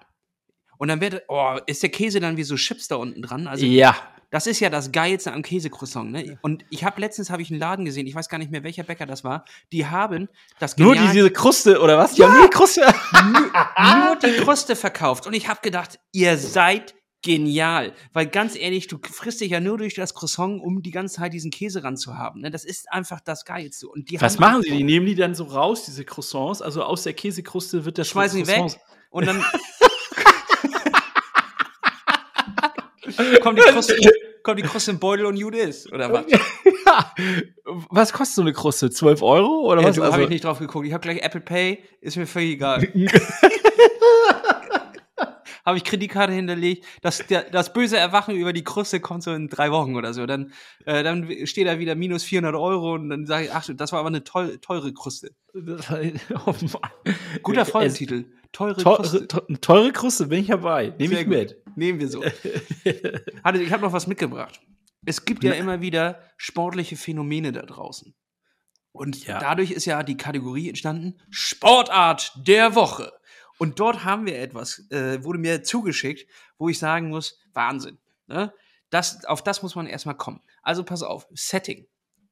[0.78, 3.46] Und dann wird, oh, ist der Käse dann wie so Chips da unten dran.
[3.46, 3.96] Also ja.
[4.30, 6.12] Das ist ja das Geilste am Käsecroissant.
[6.12, 6.38] Ne?
[6.42, 8.82] Und ich habe letztens habe ich einen Laden gesehen, ich weiß gar nicht mehr, welcher
[8.82, 9.44] Bäcker das war.
[9.72, 12.14] Die haben das Nur genial- diese Kruste, oder was?
[12.14, 12.82] Die haben nur die Kruste.
[12.82, 15.26] nur die Kruste verkauft.
[15.26, 17.94] Und ich habe gedacht, ihr seid genial.
[18.12, 21.32] Weil ganz ehrlich, du frisst dich ja nur durch das Croissant, um die ganze Zeit
[21.32, 22.42] diesen Käse ranzuhaben.
[22.42, 22.50] Ne?
[22.50, 23.88] Das ist einfach das Geilste.
[23.88, 24.70] Und die Was machen sie?
[24.70, 26.62] Die nehmen die dann so raus, diese Croissants?
[26.62, 28.76] Also aus der Käsekruste wird das Schmeißen die weg
[29.10, 29.42] und dann
[33.42, 33.96] kommt, die Kruste,
[34.42, 35.92] kommt die Kruste im Beutel und gut ist.
[35.92, 36.24] Oder was?
[36.30, 37.12] ja.
[37.90, 38.90] Was kostet so eine Kruste?
[38.90, 39.60] 12 Euro?
[39.70, 39.96] Oder Ja, was?
[39.96, 40.86] du, Also- habe ich nicht drauf geguckt.
[40.86, 42.86] Ich habe gleich Apple Pay, ist mir völlig egal.
[45.64, 46.84] habe ich Kreditkarte hinterlegt.
[47.02, 50.24] Das, der, das böse Erwachen über die Kruste kommt so in drei Wochen oder so.
[50.24, 50.52] Dann,
[50.86, 53.98] äh, dann steht da wieder minus 400 Euro und dann sage ich, ach, das war
[54.00, 55.30] aber eine teu, teure Kruste.
[56.46, 56.54] oh.
[57.42, 58.24] Guter Folgentitel.
[58.52, 59.28] Teure Teure, Kruste.
[59.28, 60.94] te- teure Kruste, bin ich dabei.
[60.98, 61.28] Nehme ich gut.
[61.36, 61.56] mit.
[61.78, 62.24] Nehmen wir so.
[63.44, 64.60] Hannes, ich habe noch was mitgebracht.
[65.06, 68.14] Es gibt ja immer wieder sportliche Phänomene da draußen.
[68.92, 69.38] Und Ja.
[69.38, 73.12] dadurch ist ja die Kategorie entstanden, Sportart der Woche.
[73.58, 77.98] Und dort haben wir etwas, äh, wurde mir zugeschickt, wo ich sagen muss, Wahnsinn.
[78.26, 78.52] Ne?
[78.90, 80.40] Das, auf das muss man erstmal kommen.
[80.62, 81.86] Also pass auf, Setting.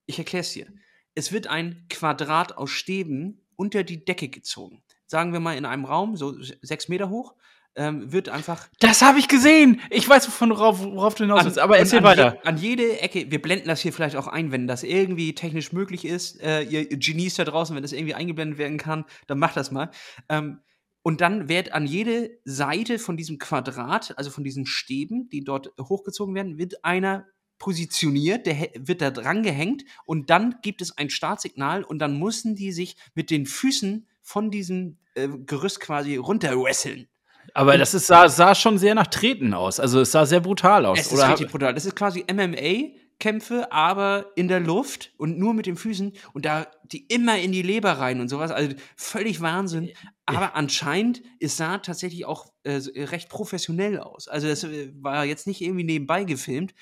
[0.07, 0.67] Ich erkläre es dir.
[1.15, 4.83] es wird ein Quadrat aus Stäben unter die Decke gezogen.
[5.07, 7.35] Sagen wir mal in einem Raum, so sechs Meter hoch,
[7.77, 8.69] ähm, wird einfach.
[8.81, 9.81] Das habe ich gesehen.
[9.91, 12.39] Ich weiß, wovon, worauf, worauf du hinaus willst, aber erzähl an weiter.
[12.45, 16.05] An jede Ecke, wir blenden das hier vielleicht auch ein, wenn das irgendwie technisch möglich
[16.05, 16.41] ist.
[16.41, 19.91] Äh, ihr Genies da draußen, wenn das irgendwie eingeblendet werden kann, dann macht das mal.
[20.29, 20.61] Ähm,
[21.03, 25.73] und dann wird an jede Seite von diesem Quadrat, also von diesen Stäben, die dort
[25.79, 27.27] hochgezogen werden, wird einer
[27.59, 32.57] positioniert, der wird da dran gehängt und dann gibt es ein Startsignal und dann müssen
[32.57, 37.09] die sich mit den Füßen von diesem äh, Gerüst quasi runterwesseln.
[37.55, 39.81] Aber das ist, sah, sah schon sehr nach Treten aus.
[39.81, 40.99] Also es sah sehr brutal aus.
[40.99, 41.75] Es ist Oder richtig brutal.
[41.75, 46.67] Das ist quasi MMA-Kämpfe, aber in der Luft und nur mit den Füßen und da
[46.93, 48.51] die immer in die Leber rein und sowas.
[48.51, 49.91] Also völlig Wahnsinn.
[50.25, 54.29] Aber anscheinend, es sah tatsächlich auch äh, so- recht professionell aus.
[54.29, 56.75] Also das äh, war jetzt nicht irgendwie nebenbei gefilmt.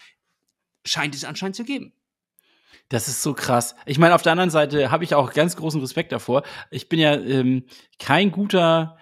[0.84, 1.92] Scheint es anscheinend zu geben.
[2.90, 3.74] Das ist so krass.
[3.86, 6.42] Ich meine, auf der anderen Seite habe ich auch ganz großen Respekt davor.
[6.70, 7.64] Ich bin ja ähm,
[7.98, 8.98] kein guter,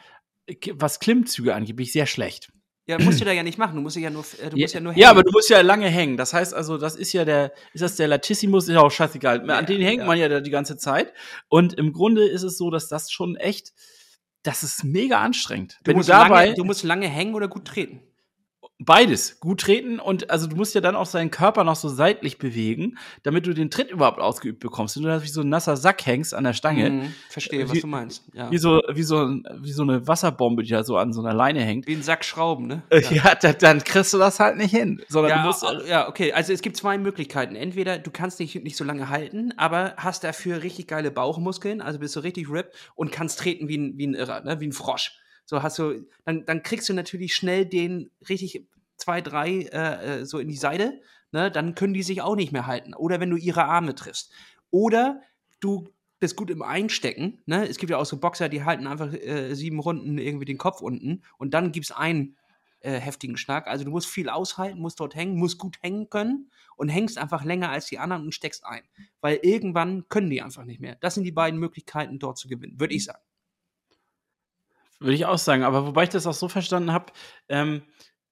[0.75, 2.53] was Klimmzüge angeht, bin ich sehr schlecht.
[2.87, 3.77] Ja, musst du da ja nicht machen.
[3.77, 5.11] Du musst ja nur, äh, du musst ja nur ja, hängen.
[5.11, 6.17] aber du musst ja lange hängen.
[6.17, 9.47] Das heißt also, das ist ja der, ist das der Latissimus, ist ja auch scheißegal.
[9.47, 10.07] Ja, An den hängt ja.
[10.07, 11.13] man ja da die ganze Zeit.
[11.49, 13.73] Und im Grunde ist es so, dass das schon echt,
[14.43, 15.79] das ist mega anstrengend.
[15.85, 18.03] du, Wenn du musst dabei, lange, du musst lange hängen oder gut treten.
[18.85, 19.39] Beides.
[19.41, 22.99] Gut treten und also du musst ja dann auch seinen Körper noch so seitlich bewegen,
[23.23, 24.97] damit du den Tritt überhaupt ausgeübt bekommst.
[24.97, 27.75] Wenn du da wie so ein nasser Sack hängst an der Stange, Mhm, verstehe, was
[27.75, 28.25] Wie- du meinst.
[28.33, 28.51] Ja.
[28.51, 29.29] wie, so, wie, so,
[29.61, 32.25] wie so eine Wasserbombe, die da so an so einer Leine hängt, Wie ein Sack
[32.25, 32.83] Schrauben, ne?
[33.11, 35.03] ja, da, dann kriegst du das halt nicht hin.
[35.09, 36.33] Sondern Ja, du musst, ja, okay.
[36.33, 37.55] Also es gibt zwei Möglichkeiten.
[37.57, 41.99] Entweder du kannst nicht, nicht so lange halten, aber hast dafür richtig geile Bauchmuskeln, also
[41.99, 44.61] bist du richtig ripped und kannst treten wie ein, wie ein Irrer, ne?
[44.61, 45.19] wie ein Frosch.
[45.45, 48.67] So hast du, dann, dann kriegst du natürlich schnell den richtig
[48.97, 51.01] zwei, drei äh, äh, so in die Seite,
[51.33, 51.51] ne?
[51.51, 52.95] dann können die sich auch nicht mehr halten.
[52.95, 54.33] Oder wenn du ihre Arme triffst.
[54.71, 55.21] Oder
[55.61, 55.89] du
[56.21, 57.43] bist gut im Einstecken.
[57.47, 57.69] Ne?
[57.69, 60.81] Es gibt ja auch so Boxer, die halten einfach äh, sieben Runden irgendwie den Kopf
[60.81, 62.37] unten und dann gibt's einen
[62.79, 63.67] äh, heftigen Schlag.
[63.67, 67.45] Also du musst viel aushalten, musst dort hängen, musst gut hängen können und hängst einfach
[67.45, 68.83] länger als die anderen und steckst ein.
[69.21, 70.97] Weil irgendwann können die einfach nicht mehr.
[71.01, 73.23] Das sind die beiden Möglichkeiten, dort zu gewinnen, würde ich sagen.
[75.03, 77.13] Würde ich auch sagen, aber wobei ich das auch so verstanden habe,
[77.49, 77.83] ähm,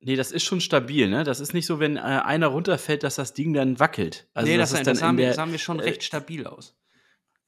[0.01, 1.25] nee, das ist schon stabil, ne?
[1.25, 4.29] Das ist nicht so, wenn äh, einer runterfällt, dass das Ding dann wackelt.
[4.35, 6.47] Also nee, das, das, in haben wir, der- das haben wir schon äh, recht stabil
[6.47, 6.77] aus.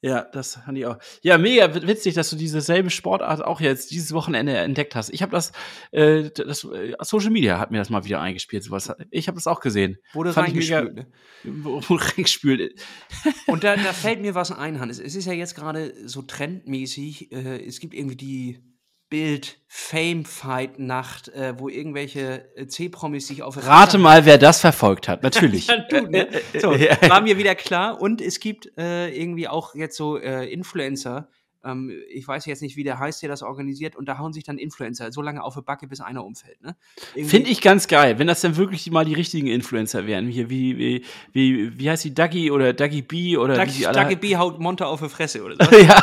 [0.04, 0.98] Ja, das fand ich auch.
[1.22, 5.10] Ja, mega witzig, dass du diese selbe Sportart auch jetzt dieses Wochenende entdeckt hast.
[5.10, 5.52] Ich habe das,
[5.92, 8.64] äh, das äh, Social Media hat mir das mal wieder eingespielt.
[8.64, 8.92] Sowas.
[9.12, 9.98] Ich habe das auch gesehen.
[10.12, 11.06] Wurde Fand ich mega- reingespült.
[11.44, 11.52] Ne?
[11.62, 12.82] Wo reingespült.
[13.46, 14.98] Und da, da fällt mir was ein, Hannes.
[14.98, 17.30] Es ist ja jetzt gerade so trendmäßig.
[17.30, 18.58] Äh, es gibt irgendwie die
[19.12, 25.22] Bild-Fame-Fight-Nacht, äh, wo irgendwelche äh, C-Promis sich auf Rate mal, wer das verfolgt hat.
[25.22, 25.66] Natürlich.
[25.68, 26.28] Ja, du, ne?
[26.58, 28.00] So, war mir wieder klar.
[28.00, 31.28] Und es gibt äh, irgendwie auch jetzt so äh, Influencer.
[31.64, 33.96] Ähm, ich weiß jetzt nicht, wie der heißt, der das organisiert.
[33.96, 36.60] Und da hauen sich dann Influencer so lange auf die Backe, bis einer umfällt.
[36.62, 36.76] Ne?
[37.24, 40.26] Finde ich ganz geil, wenn das dann wirklich mal die richtigen Influencer wären.
[40.26, 43.96] Hier, wie, wie, wie, wie heißt die Dagi oder Dagi B oder wie sie alle
[43.96, 45.76] Dagi B haut Monte auf die Fresse oder so.
[45.78, 46.02] Ja,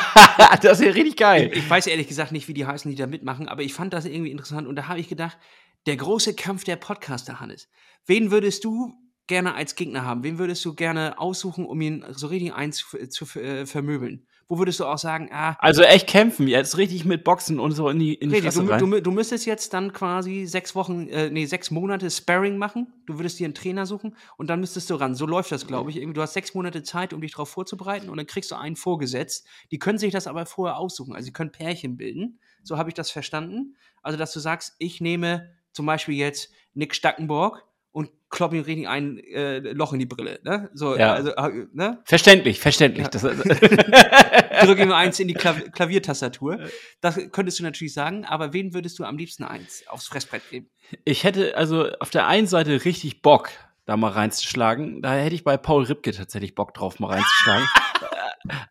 [0.61, 1.51] das wäre richtig geil.
[1.53, 4.05] Ich weiß ehrlich gesagt nicht, wie die heißen, die da mitmachen, aber ich fand das
[4.05, 5.37] irgendwie interessant und da habe ich gedacht,
[5.85, 7.69] der große Kampf der Podcaster, Hannes.
[8.05, 8.93] Wen würdest du
[9.27, 10.23] gerne als Gegner haben?
[10.23, 14.27] Wen würdest du gerne aussuchen, um ihn so richtig eins zu äh, vermöbeln?
[14.49, 17.87] Wo würdest du auch sagen, ah, Also echt kämpfen, jetzt richtig mit Boxen und so
[17.87, 18.79] in die, in die Fresse du, rein.
[18.79, 22.91] du, du müsstest jetzt dann quasi sechs Wochen, äh, nee, sechs Monate Sparring machen.
[23.05, 25.13] Du würdest dir einen Trainer suchen und dann müsstest du ran.
[25.13, 25.97] So läuft das, glaube ich.
[25.97, 28.75] Irgendwie, Du hast sechs Monate Zeit, um dich darauf vorzubereiten und dann kriegst du einen
[28.75, 29.45] vorgesetzt.
[29.69, 31.13] Die können sich das aber vorher aussuchen.
[31.13, 32.39] Also sie können Pärchen bilden.
[32.63, 33.75] So habe ich das verstanden.
[34.01, 37.63] Also, dass du sagst, ich nehme zum Beispiel jetzt Nick Stackenborg
[38.29, 40.39] klopp ihm richtig ein äh, Loch in die Brille.
[40.43, 40.69] Ne?
[40.73, 41.13] So, Ja.
[41.13, 41.99] also, äh, ne?
[42.05, 43.07] Verständlich, verständlich.
[43.07, 43.21] Das,
[44.65, 46.59] drück ihm eins in die Klav Klaviertastatur.
[47.01, 50.69] Das könntest du natürlich sagen, aber wen würdest du am liebsten eins aufs Fressbrett geben?
[51.05, 53.49] ich hätte also auf der einen Seite richtig Bock,
[53.85, 55.01] da mal reinzuschlagen.
[55.01, 57.67] Da hätte ich bei Paul Ripke tatsächlich Bock drauf, mal reinzuschlagen.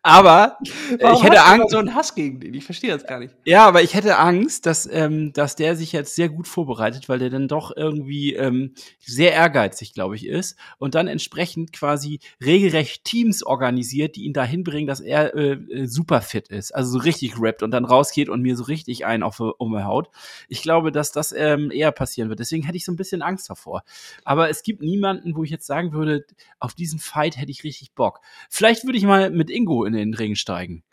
[0.01, 0.57] aber
[0.99, 1.71] äh, ich hätte Angst.
[1.71, 2.53] so einen Hass gegen den?
[2.53, 3.33] Ich verstehe das gar nicht.
[3.45, 7.19] Ja, aber ich hätte Angst, dass, ähm, dass der sich jetzt sehr gut vorbereitet, weil
[7.19, 13.03] der dann doch irgendwie ähm, sehr ehrgeizig, glaube ich, ist und dann entsprechend quasi regelrecht
[13.03, 16.99] Teams organisiert, die ihn dahin bringen, dass er äh, äh, super fit ist, also so
[16.99, 20.09] richtig rappt und dann rausgeht und mir so richtig einen auf die Umhaut.
[20.47, 22.39] Ich glaube, dass das ähm, eher passieren wird.
[22.39, 23.83] Deswegen hätte ich so ein bisschen Angst davor.
[24.23, 26.25] Aber es gibt niemanden, wo ich jetzt sagen würde,
[26.59, 28.21] auf diesen Fight hätte ich richtig Bock.
[28.49, 30.83] Vielleicht würde ich mal mit Ingo in den Ring steigen.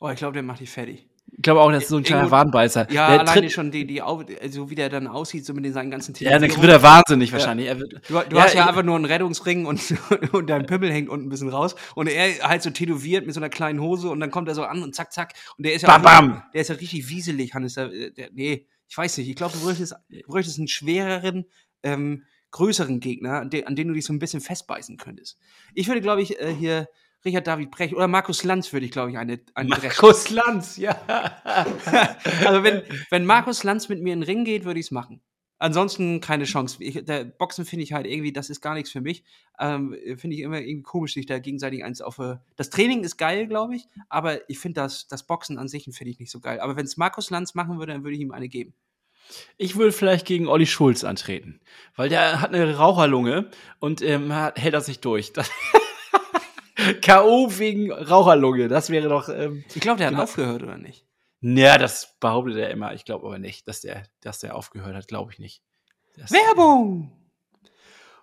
[0.00, 1.08] Oh, ich glaube, der macht dich fertig.
[1.30, 2.90] Ich glaube auch, das ist so ein kleiner Irgendwo- Wadenbeißer.
[2.90, 5.74] Ja, der alleine schon die, die, Au- so wie der dann aussieht, so mit den
[5.74, 7.66] seinen ganzen ja, dann wird er wahnsinnig wahrscheinlich.
[7.66, 9.94] Er wird, Du, du Ja, hast ja einfach nur einen Rettungsring und,
[10.32, 11.74] und dein Pimmel hängt unten ein bisschen raus.
[11.94, 14.64] Und er halt so tätowiert mit so einer kleinen Hose und dann kommt er so
[14.64, 15.34] an und zack, zack.
[15.58, 16.42] Und der ist ja Bam, bam.
[16.54, 17.74] der ist ja richtig wieselig, Hannes.
[17.74, 19.28] Der, der, nee, ich weiß nicht.
[19.28, 21.44] Ich glaube, du bräuchtest, du bräuchtest einen schwereren,
[21.82, 25.36] ähm, größeren Gegner, an den, an den du dich so ein bisschen festbeißen könntest.
[25.74, 26.88] Ich würde, glaube ich, äh, hier
[27.24, 29.88] Richard David Brecht oder Markus Lanz würde ich, glaube ich, eine, eine brechen.
[29.88, 30.96] Markus Lanz, ja.
[32.44, 35.20] Also wenn, wenn Markus Lanz mit mir in den Ring geht, würde ich es machen.
[35.60, 36.82] Ansonsten keine Chance.
[36.82, 39.24] Ich, der Boxen finde ich halt irgendwie, das ist gar nichts für mich.
[39.58, 42.20] Ähm, finde ich immer irgendwie komisch, sich da gegenseitig eins auf.
[42.54, 46.10] Das Training ist geil, glaube ich, aber ich finde das, das Boxen an sich finde
[46.10, 46.60] ich nicht so geil.
[46.60, 48.72] Aber wenn es Markus Lanz machen würde, dann würde ich ihm eine geben.
[49.56, 51.60] Ich würde vielleicht gegen Olli Schulz antreten,
[51.96, 55.32] weil der hat eine Raucherlunge und ähm, hält das nicht durch.
[55.32, 55.50] Das
[57.02, 57.58] K.O.
[57.58, 59.28] wegen Raucherlunge, das wäre doch.
[59.28, 60.22] Ähm, Ich glaube, der hat Genau.
[60.24, 61.04] aufgehört, oder nicht?
[61.40, 62.94] ja, das behauptet er immer.
[62.94, 65.62] Ich glaube aber nicht, dass der, dass der aufgehört hat, glaube ich nicht.
[66.16, 67.12] Das, Werbung!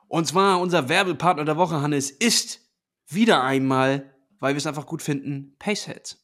[0.07, 2.61] Und zwar unser Werbepartner der Woche, Hannes, ist
[3.07, 6.23] wieder einmal, weil wir es einfach gut finden, Paceheads.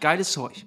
[0.00, 0.64] Geiles Zeug.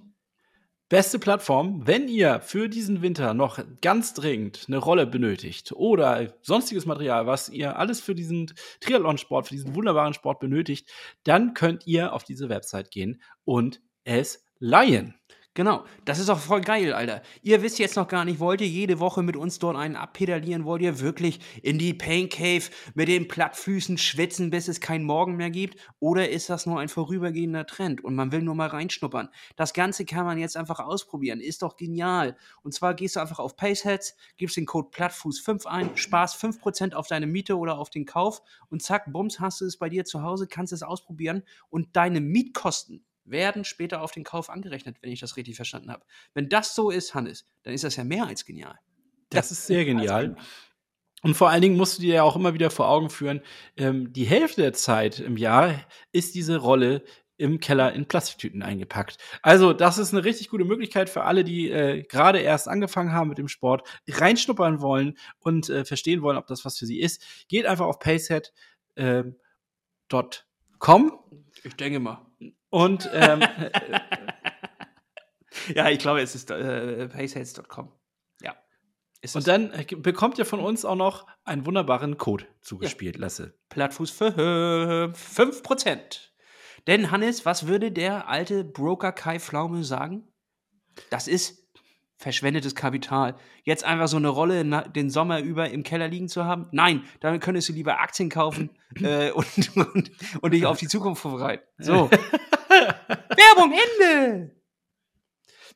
[0.87, 6.85] Beste Plattform, wenn ihr für diesen Winter noch ganz dringend eine Rolle benötigt oder sonstiges
[6.85, 10.87] Material, was ihr alles für diesen Triathlon-Sport, für diesen wunderbaren Sport benötigt,
[11.23, 15.15] dann könnt ihr auf diese Website gehen und es leihen.
[15.57, 17.21] Genau, das ist auch voll geil, Alter.
[17.41, 20.65] Ihr wisst jetzt noch gar nicht, wollt ihr jede Woche mit uns dort einen abpedalieren?
[20.65, 25.37] Wollt ihr wirklich in die Pain Cave mit den Plattfüßen schwitzen, bis es keinen Morgen
[25.37, 25.79] mehr gibt?
[26.01, 29.29] Oder ist das nur ein vorübergehender Trend und man will nur mal reinschnuppern?
[29.55, 31.39] Das Ganze kann man jetzt einfach ausprobieren.
[31.39, 32.35] Ist doch genial.
[32.61, 37.07] Und zwar gehst du einfach auf Paceheads, gibst den Code Plattfuß5 ein, sparst 5% auf
[37.07, 40.21] deine Miete oder auf den Kauf und zack, bums, hast du es bei dir zu
[40.21, 45.19] Hause, kannst es ausprobieren und deine Mietkosten werden später auf den Kauf angerechnet, wenn ich
[45.19, 46.05] das richtig verstanden habe.
[46.33, 48.79] Wenn das so ist, Hannes, dann ist das ja mehr als genial.
[49.29, 50.35] Das ist sehr genial.
[51.23, 53.41] Und vor allen Dingen musst du dir ja auch immer wieder vor Augen führen,
[53.77, 55.73] ähm, die Hälfte der Zeit im Jahr
[56.11, 57.03] ist diese Rolle
[57.37, 59.17] im Keller in Plastiktüten eingepackt.
[59.41, 63.29] Also, das ist eine richtig gute Möglichkeit für alle, die äh, gerade erst angefangen haben
[63.29, 67.23] mit dem Sport, reinschnuppern wollen und äh, verstehen wollen, ob das was für sie ist.
[67.49, 69.35] Geht einfach auf pacehead.com
[71.63, 72.24] Ich denke mal.
[72.75, 73.41] Und ähm,
[75.73, 77.91] Ja, ich glaube, es ist äh, paceheads.com.
[78.41, 78.55] Ja.
[79.33, 83.57] Und dann äh, bekommt ihr von uns auch noch einen wunderbaren Code zugespielt, Lasse.
[83.69, 85.97] Plattfuß für 5%.
[86.87, 90.27] Denn, Hannes, was würde der alte Broker Kai Pflaume sagen?
[91.09, 91.64] Das ist
[92.17, 93.35] verschwendetes Kapital.
[93.63, 94.63] Jetzt einfach so eine Rolle
[94.95, 96.67] den Sommer über im Keller liegen zu haben?
[96.71, 98.69] Nein, damit könntest du lieber Aktien kaufen
[99.01, 100.11] äh, und, und,
[100.41, 101.63] und dich auf die Zukunft vorbereiten.
[101.77, 102.09] So.
[102.69, 104.55] Werbung, Ende!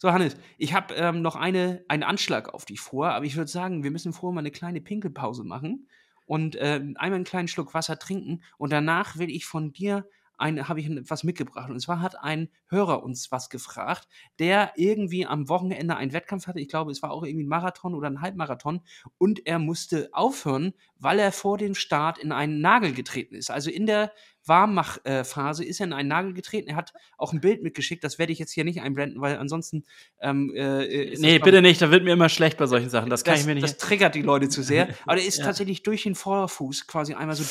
[0.01, 3.51] So, Hannes, ich habe ähm, noch eine, einen Anschlag auf dich vor, aber ich würde
[3.51, 5.89] sagen, wir müssen vorher mal eine kleine Pinkelpause machen
[6.25, 10.07] und ähm, einmal einen kleinen Schluck Wasser trinken und danach will ich von dir
[10.39, 11.69] ein, habe ich was mitgebracht.
[11.69, 14.07] Und zwar hat ein Hörer uns was gefragt,
[14.39, 16.59] der irgendwie am Wochenende einen Wettkampf hatte.
[16.59, 18.81] Ich glaube, es war auch irgendwie ein Marathon oder ein Halbmarathon.
[19.17, 23.49] Und er musste aufhören, weil er vor dem Start in einen Nagel getreten ist.
[23.51, 24.11] Also in der
[24.45, 26.69] Warmmachphase ist er in einen Nagel getreten.
[26.69, 28.03] Er hat auch ein Bild mitgeschickt.
[28.03, 29.83] Das werde ich jetzt hier nicht einblenden, weil ansonsten.
[30.21, 33.09] Ähm, äh, ist Nee, bitte nicht, da wird mir immer schlecht bei solchen Sachen.
[33.09, 33.63] Das kann das, ich mir nicht.
[33.63, 34.89] das triggert die Leute zu sehr.
[35.05, 35.45] Aber der ist Ja.
[35.45, 37.47] tatsächlich durch den Vorderfuß quasi einmal so Ah.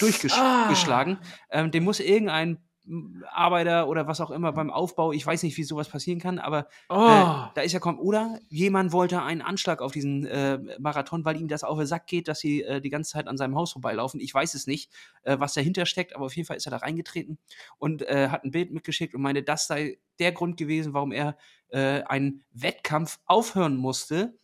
[0.68, 1.18] durchgeschlagen.
[1.51, 2.59] Ähm, dem muss irgendein
[3.30, 6.68] Arbeiter oder was auch immer beim Aufbau, ich weiß nicht, wie sowas passieren kann, aber
[6.89, 6.95] oh.
[6.95, 8.01] äh, da ist ja kommt.
[8.01, 12.07] Oder jemand wollte einen Anschlag auf diesen äh, Marathon, weil ihm das auf den Sack
[12.07, 14.20] geht, dass sie äh, die ganze Zeit an seinem Haus vorbeilaufen.
[14.20, 14.91] Ich weiß es nicht,
[15.22, 17.39] äh, was dahinter steckt, aber auf jeden Fall ist er da reingetreten
[17.78, 21.36] und äh, hat ein Bild mitgeschickt und meinte, das sei der Grund gewesen, warum er
[21.68, 24.39] äh, einen Wettkampf aufhören musste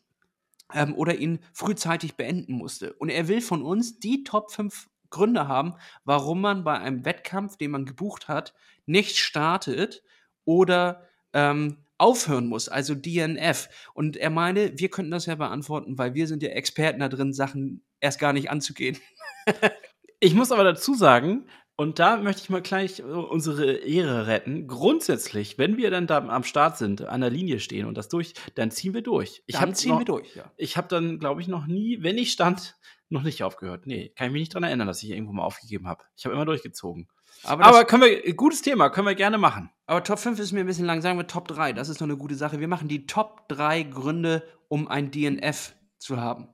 [0.72, 2.92] ähm, oder ihn frühzeitig beenden musste.
[2.94, 7.56] Und er will von uns die Top 5 Gründe haben, warum man bei einem Wettkampf,
[7.56, 8.54] den man gebucht hat,
[8.86, 10.02] nicht startet
[10.44, 13.68] oder ähm, aufhören muss, also DNF.
[13.94, 17.32] Und er meine, wir könnten das ja beantworten, weil wir sind ja Experten da drin,
[17.32, 18.98] Sachen erst gar nicht anzugehen.
[20.20, 21.46] Ich muss aber dazu sagen,
[21.76, 24.68] und da möchte ich mal gleich äh, unsere Ehre retten.
[24.68, 28.34] Grundsätzlich, wenn wir dann da am Start sind, an der Linie stehen und das durch,
[28.54, 29.42] dann ziehen wir durch.
[29.46, 30.50] Ich Dann ziehen wir durch, ja.
[30.56, 32.76] Ich habe dann, glaube ich, noch nie, wenn ich stand,
[33.14, 33.86] noch nicht aufgehört.
[33.86, 36.04] Nee, kann ich mich nicht dran erinnern, dass ich irgendwo mal aufgegeben habe.
[36.16, 37.08] Ich habe immer durchgezogen.
[37.42, 39.70] Aber, Aber können wir, gutes Thema, können wir gerne machen.
[39.86, 42.06] aber Top 5 ist mir ein bisschen lang, sagen wir Top 3, das ist noch
[42.06, 42.60] eine gute Sache.
[42.60, 46.53] Wir machen die Top 3 Gründe, um ein DNF zu haben.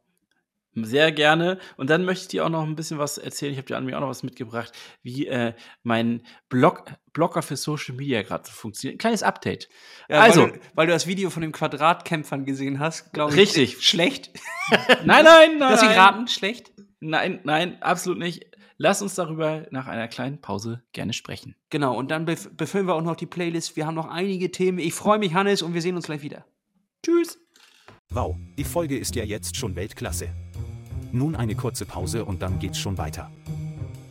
[0.74, 1.58] Sehr gerne.
[1.76, 3.52] Und dann möchte ich dir auch noch ein bisschen was erzählen.
[3.52, 7.56] Ich habe dir an mir auch noch was mitgebracht, wie äh, mein Blog, Blogger für
[7.56, 8.96] Social Media gerade so funktioniert.
[8.96, 9.68] Ein kleines Update.
[10.08, 13.38] Ja, also, weil du, weil du das Video von den Quadratkämpfern gesehen hast, glaube ich.
[13.38, 13.78] Richtig.
[13.84, 14.30] Schlecht.
[15.04, 15.58] nein, nein, nein.
[15.58, 15.98] Lass ich nein.
[15.98, 16.72] raten, schlecht.
[17.00, 18.46] Nein, nein, absolut nicht.
[18.76, 21.54] Lass uns darüber nach einer kleinen Pause gerne sprechen.
[21.68, 23.76] Genau, und dann bef befüllen wir auch noch die Playlist.
[23.76, 24.78] Wir haben noch einige Themen.
[24.78, 26.46] Ich freue mich, Hannes, und wir sehen uns gleich wieder.
[27.04, 27.38] Tschüss.
[28.08, 30.30] Wow, die Folge ist ja jetzt schon Weltklasse.
[31.12, 33.30] Nun eine kurze Pause und dann geht's schon weiter.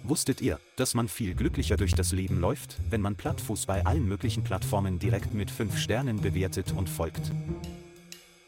[0.04, 4.08] Wusstet ihr, dass man viel glücklicher durch das Leben läuft, wenn man Plattfuß bei allen
[4.08, 7.32] möglichen Plattformen direkt mit 5 Sternen bewertet und folgt?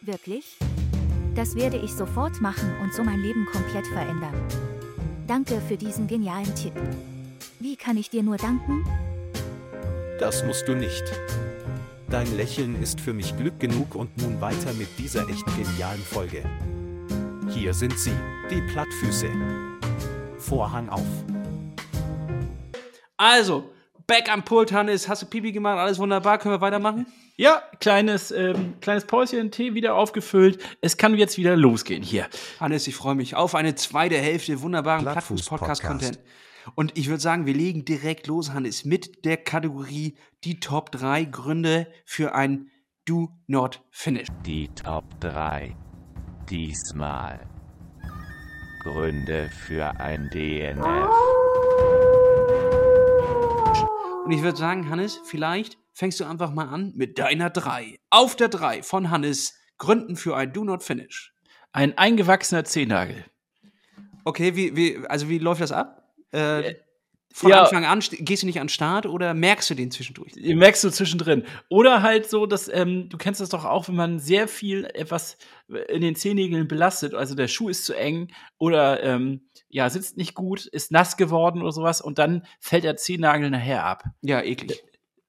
[0.02, 0.58] Wirklich?
[1.36, 4.34] Das werde ich sofort machen und so mein Leben komplett verändern.
[5.28, 6.74] Danke für diesen genialen Tipp.
[7.60, 8.84] Wie kann ich dir nur danken?
[10.20, 11.04] Das musst du nicht.
[12.10, 16.44] Dein Lächeln ist für mich Glück genug und nun weiter mit dieser echt genialen Folge.
[17.54, 18.14] Hier sind sie,
[18.50, 19.30] die Plattfüße.
[20.38, 21.06] Vorhang auf.
[23.18, 23.70] Also,
[24.08, 25.08] back am Pult, Hannes.
[25.10, 25.78] Hast du Pipi gemacht?
[25.78, 26.38] Alles wunderbar.
[26.38, 27.06] Können wir weitermachen?
[27.36, 30.64] Ja, kleines, ähm, kleines Päuschen, Tee wieder aufgefüllt.
[30.80, 32.28] Es kann jetzt wieder losgehen hier.
[32.60, 36.20] Hannes, ich freue mich auf eine zweite Hälfte wunderbaren Plattfuß-Podcast-Content.
[36.76, 41.26] Und ich würde sagen, wir legen direkt los, Hannes, mit der Kategorie die Top 3
[41.26, 42.70] Gründe für ein
[43.06, 44.28] Do Not Finish.
[44.46, 45.76] Die Top 3.
[46.52, 47.40] Diesmal.
[48.84, 50.84] Gründe für ein DNF.
[54.26, 57.98] Und ich würde sagen, Hannes, vielleicht fängst du einfach mal an mit deiner 3.
[58.10, 61.34] Auf der 3 von Hannes, Gründen für ein Do Not Finish.
[61.72, 63.24] Ein eingewachsener Zehennagel.
[64.26, 66.14] Okay, wie, wie, also wie läuft das ab?
[66.34, 66.74] Äh,
[67.34, 67.64] von Ja.
[67.64, 70.34] Anfang an st- gehst du nicht an den Start oder merkst du den zwischendurch?
[70.36, 71.44] Merkst du zwischendrin.
[71.70, 75.38] Oder halt so, dass, ähm, du kennst das doch auch, wenn man sehr viel etwas
[75.90, 80.36] in den Zehennägeln belastet, also der Schuh ist zu eng oder ähm, ja, sitzt nicht
[80.36, 84.04] gut, ist nass geworden oder sowas und dann fällt der Zehennagel nachher ab.
[84.22, 84.84] Ja, eklig.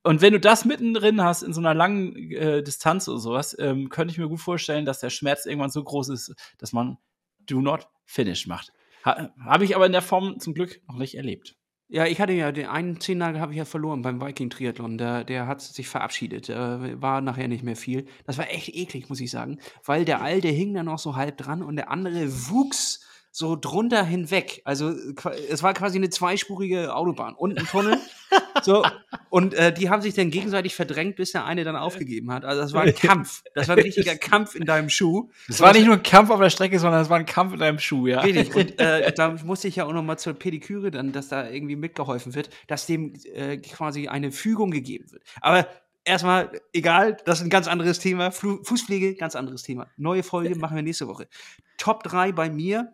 [0.05, 3.89] Und wenn du das mittendrin hast, in so einer langen äh, Distanz oder sowas, ähm,
[3.89, 6.99] könnte ich mir gut vorstellen, dass der Schmerz irgendwann so groß ist, dass man
[7.47, 8.73] Do Not Finish macht.
[9.05, 11.55] Ha Habe ich aber in der Form zum Glück noch nicht erlebt.
[11.95, 14.97] Ja, ich hatte ja den einen Zehennagel habe ich ja verloren beim Viking Triathlon.
[14.97, 16.49] Der, der hat sich verabschiedet.
[16.49, 18.07] Äh, war nachher nicht mehr viel.
[18.25, 19.59] Das war echt eklig, muss ich sagen.
[19.85, 23.05] Weil der alte hing da noch so halb dran und der andere wuchs
[23.35, 24.61] so drunter hinweg.
[24.65, 27.99] Also qua- es war quasi eine zweispurige Autobahn und ein Tunnel.
[28.63, 28.85] so,
[29.31, 32.45] und äh, die haben sich dann gegenseitig verdrängt, bis der eine dann aufgegeben hat.
[32.45, 33.43] Also das war ein Kampf.
[33.55, 35.31] Das war ein richtiger Kampf in deinem Schuh.
[35.49, 37.59] Es war nicht nur ein Kampf auf der Strecke, sondern es war ein Kampf in
[37.59, 38.21] deinem Schuh, ja.
[38.21, 38.55] Richtig.
[38.55, 41.77] Und äh, da musste ich ja auch noch mal zur Pediküre dann, dass da irgendwie
[41.77, 45.23] mitgeholfen wird, dass dem äh, quasi eine Fügung gegeben wird.
[45.41, 45.67] Aber
[46.05, 48.31] erstmal, egal, das ist ein ganz anderes Thema.
[48.31, 49.87] Fußpflege, ganz anderes Thema.
[49.97, 51.29] Neue Folge machen wir nächste Woche.
[51.79, 52.93] Top 3 bei mir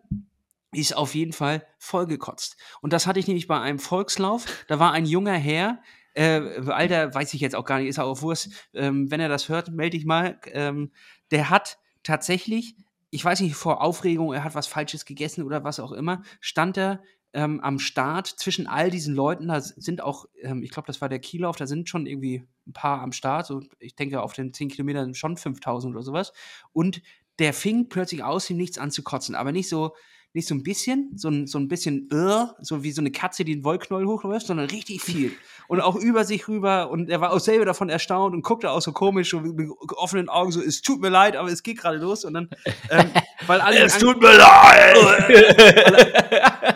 [0.71, 2.57] ist auf jeden Fall vollgekotzt.
[2.81, 4.45] Und das hatte ich nämlich bei einem Volkslauf.
[4.67, 5.81] Da war ein junger Herr,
[6.13, 8.49] äh, Alter, weiß ich jetzt auch gar nicht, ist auch Wurst.
[8.73, 10.39] Ähm, wenn er das hört, melde ich mal.
[10.47, 10.91] Ähm,
[11.31, 12.75] der hat tatsächlich,
[13.09, 16.77] ich weiß nicht, vor Aufregung, er hat was Falsches gegessen oder was auch immer, stand
[16.77, 17.01] er
[17.33, 19.47] ähm, am Start zwischen all diesen Leuten.
[19.47, 22.73] Da sind auch, ähm, ich glaube, das war der Kiellauf, da sind schon irgendwie ein
[22.73, 23.45] paar am Start.
[23.45, 26.33] So, ich denke, auf den 10 Kilometern schon 5000 oder sowas.
[26.73, 27.01] Und
[27.37, 29.95] der fing plötzlich aus, ihm nichts anzukotzen, aber nicht so,
[30.33, 33.43] nicht so ein bisschen, so ein, so ein bisschen, äh, so wie so eine Katze,
[33.43, 35.31] die einen Wollknäuel hochläuft, sondern richtig viel.
[35.67, 36.91] Und auch über sich rüber.
[36.91, 40.29] Und er war auch selber davon erstaunt und guckte auch so komisch, so mit offenen
[40.29, 42.25] Augen, so, es tut mir leid, aber es geht gerade los.
[42.25, 42.49] Und dann,
[42.91, 43.09] ähm,
[43.47, 44.97] weil alle ihn an- mir leid!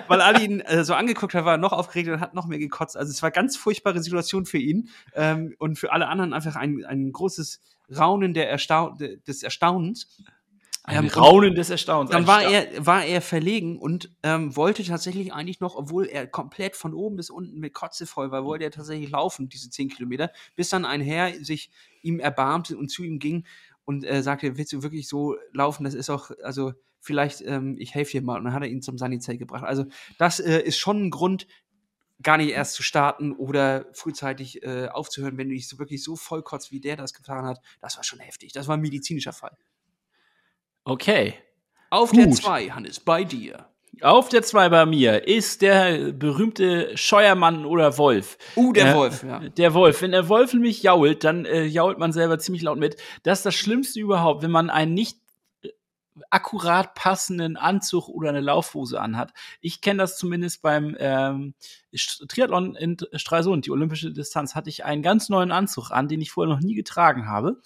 [0.08, 2.60] weil alle ihn äh, so angeguckt haben, war er noch aufgeregt und hat noch mehr
[2.60, 2.98] gekotzt.
[2.98, 6.84] Also es war ganz furchtbare Situation für ihn ähm, und für alle anderen einfach ein,
[6.86, 7.60] ein großes
[7.96, 8.92] Raunen der Erstau
[9.28, 10.08] des Erstaunens.
[10.86, 12.12] Ein Ähm, Raunen des Erstaunens.
[12.12, 16.76] dann war er, war er verlegen und ähm, wollte tatsächlich eigentlich noch, obwohl er komplett
[16.76, 20.32] von oben bis unten mit Kotze voll war, wollte er tatsächlich laufen, diese 10 Kilometer,
[20.56, 21.72] bis dann ein Herr sich
[22.02, 23.46] ihm erbarmte und zu ihm ging
[23.86, 25.86] und äh, sagte, willst du wirklich so laufen?
[25.86, 28.38] Das ist auch, also vielleicht, ähm, ich helfe dir mal.
[28.38, 29.64] Und dann hat er ihn zum Sanitär gebracht.
[29.64, 29.86] Also
[30.18, 31.48] das äh, ist schon ein Grund,
[32.22, 36.16] gar nicht erst zu starten oder frühzeitig äh, aufzuhören, wenn du dich so wirklich so
[36.16, 37.60] voll kotzt, wie der das getan hat.
[37.82, 38.54] Das war schon heftig.
[38.54, 39.58] Das war ein medizinischer Fall.
[40.84, 41.36] Okay.
[41.90, 42.38] Auf der Gut.
[42.38, 43.68] 2, Hannes, bei dir.
[44.02, 48.38] Auf der 2 bei mir ist der berühmte Scheuermann oder Wolf.
[48.56, 49.40] Uh, der Ja, Wolf, ja.
[49.40, 50.02] Der Wolf.
[50.02, 52.98] Wenn der Wolf nämlich jault, dann äh, jault man selber ziemlich laut mit.
[53.22, 55.20] Das ist das Schlimmste überhaupt, wenn man einen nicht
[55.62, 55.70] äh,
[56.32, 59.32] akkurat passenden Anzug oder eine Laufhose anhat.
[59.62, 61.54] Ich kenne das zumindest beim ähm,
[62.28, 66.32] Triathlon in Stralsund, die olympische Distanz, hatte ich einen ganz neuen Anzug an, den ich
[66.32, 67.62] vorher noch nie getragen habe.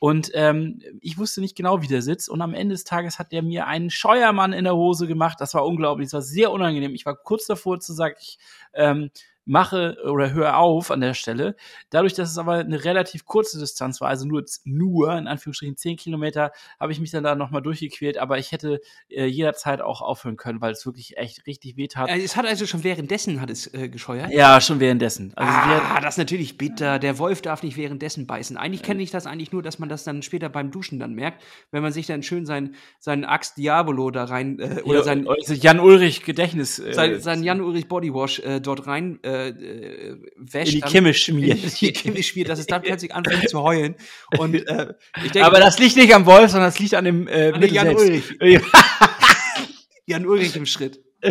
[0.00, 2.30] Und ähm, ich wusste nicht genau, wie der sitzt.
[2.30, 5.40] Und am Ende des Tages hat der mir einen Scheuermann in der Hose gemacht.
[5.40, 6.06] Das war unglaublich.
[6.06, 6.94] Das war sehr unangenehm.
[6.94, 8.38] Ich war kurz davor zu sagen, ich
[8.72, 9.10] ähm,
[9.50, 11.56] mache oder höre auf an der Stelle.
[11.90, 15.96] Dadurch, dass es aber eine relativ kurze Distanz war, also nur, nur in Anführungsstrichen 10
[15.96, 20.36] Kilometer, habe ich mich dann da nochmal durchgequält, aber ich hätte äh, jederzeit auch aufhören
[20.36, 22.08] können, weil es wirklich echt richtig weh tat.
[22.08, 24.30] Äh, Es hat also schon währenddessen hat es äh, gescheuert.
[24.30, 25.32] Ja, schon währenddessen.
[25.34, 27.00] Also ah, wir, das ist natürlich bitter.
[27.00, 28.56] Der Wolf darf nicht währenddessen beißen.
[28.56, 31.42] Eigentlich kenne ich das eigentlich nur, dass man das dann später beim Duschen dann merkt,
[31.72, 35.80] wenn man sich dann schön sein, seinen Axt Diabolo da rein äh, oder sein, Jan
[35.80, 40.74] Ulrich Gedächtnis äh, sein, sein Jan-Ulrich Bodywash äh, dort rein äh, äh, wäscht.
[40.74, 41.62] in die Kimme schmiert.
[41.62, 43.94] in die Kimme schmiert, dass es dann plötzlich anfängt zu heulen.
[44.38, 47.28] Und äh, ich denke, aber das liegt nicht am Wolf, sondern das liegt an dem
[47.28, 48.34] äh, An Jan selbst.
[48.40, 48.62] Ulrich.
[50.06, 51.00] Jan Ulrich im Schritt.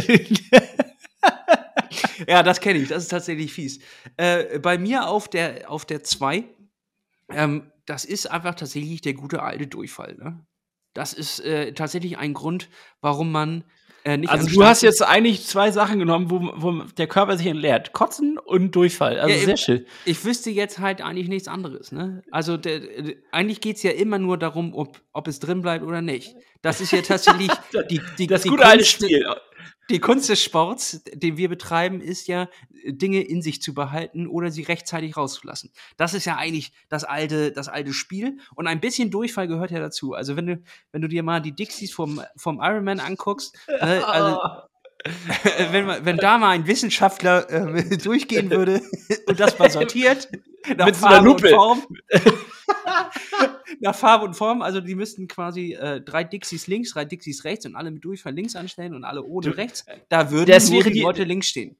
[2.27, 2.89] Ja, das kenne ich.
[2.89, 3.79] Das ist tatsächlich fies.
[4.17, 6.43] Äh, bei mir auf der auf der 2,
[7.29, 10.15] ähm, das ist einfach tatsächlich der gute alte Durchfall.
[10.15, 10.45] Ne?
[10.93, 12.69] Das ist äh, tatsächlich ein Grund,
[13.01, 13.63] warum man
[14.03, 17.47] äh, nicht Also du hast jetzt eigentlich zwei Sachen genommen, wo, wo der Körper sich
[17.47, 17.93] entleert.
[17.93, 19.19] Kotzen und Durchfall.
[19.19, 19.57] Also Ja, sehr eben.
[19.57, 19.85] schön.
[20.05, 21.91] Ich wüsste jetzt halt eigentlich nichts anderes.
[21.91, 22.21] Ne?
[22.31, 22.81] Also der,
[23.31, 26.35] eigentlich geht es ja immer nur darum, ob, ob es drin bleibt oder nicht.
[26.61, 27.49] Das ist ja tatsächlich
[27.89, 29.25] die, die, Das die gute alte Kunst- Spiel.
[29.89, 32.47] Die Kunst des Sports, den wir betreiben, ist ja,
[32.85, 35.71] Dinge in sich zu behalten oder sie rechtzeitig rauszulassen.
[35.97, 38.37] Das ist ja eigentlich das alte, das alte Spiel.
[38.55, 40.13] Und ein bisschen Durchfall gehört ja dazu.
[40.13, 40.61] Also wenn du,
[40.91, 44.39] wenn du dir mal die Dixies vom, vom Ironman anguckst, ne, also
[45.71, 48.81] wenn, man- wenn da mal ein Wissenschaftler äh, durchgehen würde
[49.27, 50.27] und das mal sortiert,
[50.77, 51.49] nach Mit so einer Farbe und Lupe.
[51.55, 51.83] Form.
[53.79, 57.65] nach Farbe und Form, also die müssten quasi äh, drei Dixies links, drei Dixies rechts
[57.65, 59.85] und alle mit Durchfall links anstellen und alle ohne Du- rechts.
[60.09, 61.77] Da würden Das nur wäre die die- Leute links stehen.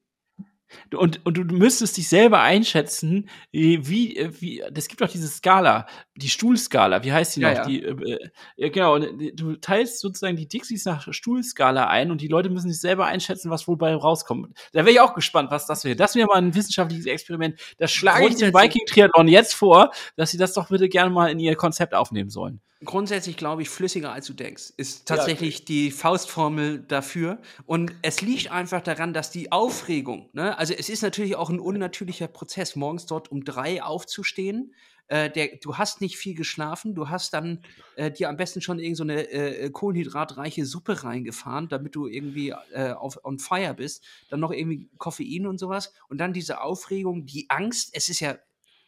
[0.96, 5.88] Und, und du müsstest dich selber einschätzen, wie, wie, das gibt doch diese Skala,
[6.20, 7.58] die Stuhlskala, wie heißt die Ja, noch?
[7.58, 7.66] ja.
[7.66, 12.28] Die, äh, ja, genau, äh, du teilst sozusagen die Dixies nach Stuhlskala ein und die
[12.28, 14.56] Leute müssen sich selber einschätzen, was wohl bei rauskommt.
[14.74, 15.96] Da wäre ich auch gespannt, was das wäre.
[15.96, 17.60] Das wäre mal ein wissenschaftliches Experiment.
[17.78, 21.10] Das schlage ich dem Grundsätzlich- Viking Triathlon jetzt vor, dass sie das doch bitte gerne
[21.10, 22.62] mal in ihr Konzept aufnehmen sollen.
[22.86, 27.40] Grundsätzlich glaube ich, flüssiger als du denkst, ist tatsächlich die Faustformel dafür.
[27.66, 31.60] Und es liegt einfach daran, dass die Aufregung, ne, also es ist natürlich auch ein
[31.60, 34.74] unnatürlicher Prozess, morgens dort um drei aufzustehen.
[35.10, 37.64] Äh, der, du hast nicht viel geschlafen, du hast dann
[37.96, 42.50] äh, dir am besten schon irgend so eine äh, kohlenhydratreiche Suppe reingefahren, damit du irgendwie
[42.72, 44.06] äh, auf on fire bist.
[44.30, 45.94] Dann noch irgendwie Koffein und sowas.
[46.10, 48.38] Und dann diese Aufregung, die Angst, es ist ja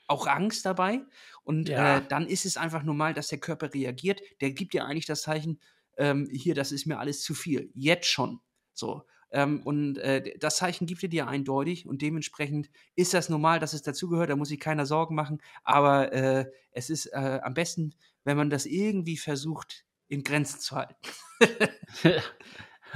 [0.08, 1.02] auch Angst dabei.
[1.44, 1.98] Und Ja.
[1.98, 4.22] äh, dann ist es einfach normal, dass der Körper reagiert.
[4.42, 5.60] Der gibt dir eigentlich das Zeichen,
[5.98, 7.72] ähm, hier, das ist mir alles zu viel.
[7.74, 8.40] Jetzt schon.
[8.74, 9.04] So.
[9.32, 13.74] Ähm, und äh, das Zeichen gibt er dir eindeutig und dementsprechend ist das normal, dass
[13.74, 14.30] es dazugehört.
[14.30, 15.42] Da muss sich keiner Sorgen machen.
[15.64, 20.76] Aber äh, es ist äh, am besten, wenn man das irgendwie versucht, in Grenzen zu
[20.76, 20.96] halten.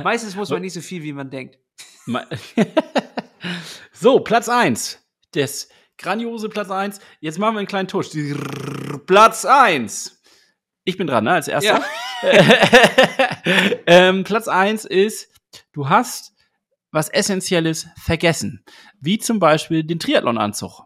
[0.03, 1.57] Meistens muss man nicht so viel, wie man denkt.
[3.97, 4.99] So, Platz 1.
[5.31, 6.99] Das grandiose Platz 1.
[7.21, 8.09] Jetzt machen wir einen kleinen Tusch.
[9.05, 10.21] Platz 1.
[10.83, 11.83] Ich bin dran, ne, als erster.
[13.87, 15.31] ähm, Platz 1 ist,
[15.73, 16.33] du hast
[16.91, 18.63] was Essentielles vergessen.
[19.01, 20.83] Wie zum Beispiel den Triathlonanzug.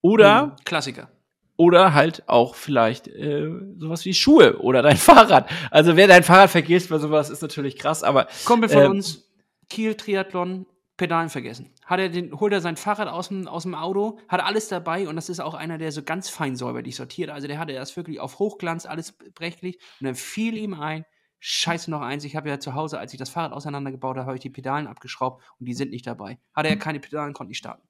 [0.00, 0.52] Oder, Mhm.
[0.64, 1.10] Klassiker.
[1.56, 3.48] oder halt auch vielleicht äh,
[3.78, 5.50] sowas wie Schuhe oder dein Fahrrad.
[5.70, 9.28] Also wer dein Fahrrad vergisst bei sowas, ist natürlich krass, aber Kumpel von Ähm, uns,
[9.70, 10.66] Kiel Triathlon,
[10.98, 11.72] Pedalen vergessen.
[11.86, 15.08] Hat er den, holt er sein Fahrrad aus dem, aus dem Auto, hat alles dabei
[15.08, 17.30] und das ist auch einer, der so ganz fein säuberlich sortiert.
[17.30, 21.04] Also der hatte das wirklich auf Hochglanz, alles brechlich und dann fiel ihm ein,
[21.40, 24.36] scheiße noch eins, ich habe ja zu Hause, als ich das Fahrrad auseinandergebaut habe, habe
[24.36, 26.38] ich die Pedalen abgeschraubt und die sind nicht dabei.
[26.54, 27.86] Hatte er keine Pedalen, konnte nicht starten.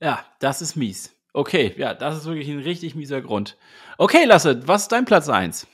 [0.00, 1.14] Ja, das ist mies.
[1.32, 3.56] Okay, ja, das ist wirklich ein richtig mieser Grund.
[3.98, 5.66] Okay, Lasse, was ist dein Platz 1?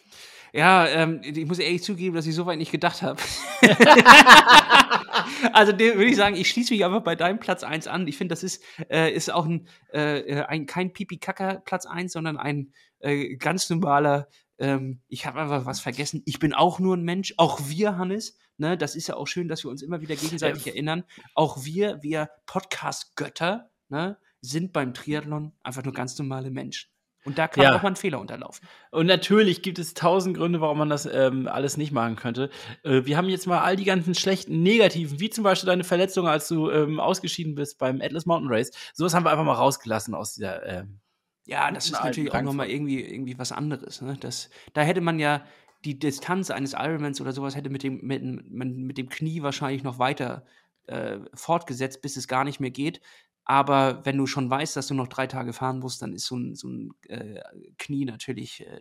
[0.53, 3.21] Ja, ähm, ich muss ehrlich zugeben, dass ich so weit nicht gedacht habe.
[5.53, 8.07] also dem würde ich sagen, ich schließe mich einfach bei deinem Platz 1 an.
[8.09, 12.39] Ich finde, das ist, äh, ist auch ein, äh, ein kein Pipi-Kacker Platz 1, sondern
[12.39, 16.23] ein äh, ganz normaler, ähm, ich habe einfach was vergessen.
[16.27, 18.39] Ich bin auch nur ein Mensch, auch wir, Hannes.
[18.59, 21.05] Ne, das ist ja auch schön, dass wir uns immer wieder gegenseitig erinnern.
[21.35, 26.89] Auch wir, wir Podcast-Götter, ne, sind beim Triathlon einfach nur ganz normale Menschen.
[27.25, 27.77] Und da kann Ja.
[27.77, 28.69] auch mal ein Fehler unterlaufen.
[28.93, 32.51] Und natürlich gibt es tausend Gründe, warum man das ähm, alles nicht machen könnte.
[32.85, 36.29] Äh, wir haben jetzt mal all die ganzen schlechten Negativen, wie zum Beispiel deine Verletzung,
[36.29, 38.71] als du ähm, ausgeschieden bist beim Atlas Mountain Race.
[38.95, 40.65] Sowas haben wir einfach mal rausgelassen aus dieser.
[40.65, 41.01] Ähm,
[41.47, 44.03] Ja, das ist natürlich auch nochmal irgendwie, irgendwie was anderes.
[44.03, 44.17] Ne?
[44.19, 45.45] Das, da hätte man ja
[45.85, 49.99] die Distanz eines Ironmans oder sowas hätte mit dem, mit, mit dem Knie wahrscheinlich noch
[49.99, 50.45] weiter
[50.87, 53.01] äh, fortgesetzt, bis es gar nicht mehr geht.
[53.45, 56.37] Aber wenn du schon weißt, dass du noch drei Tage fahren musst, dann ist so
[56.37, 57.41] ein, so ein äh,
[57.79, 58.81] Knie natürlich, äh,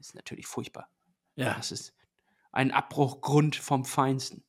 [0.00, 0.88] ist natürlich furchtbar.
[1.36, 1.54] Ja.
[1.54, 1.94] Das ist
[2.50, 4.42] ein Abbruchgrund vom Feinsten.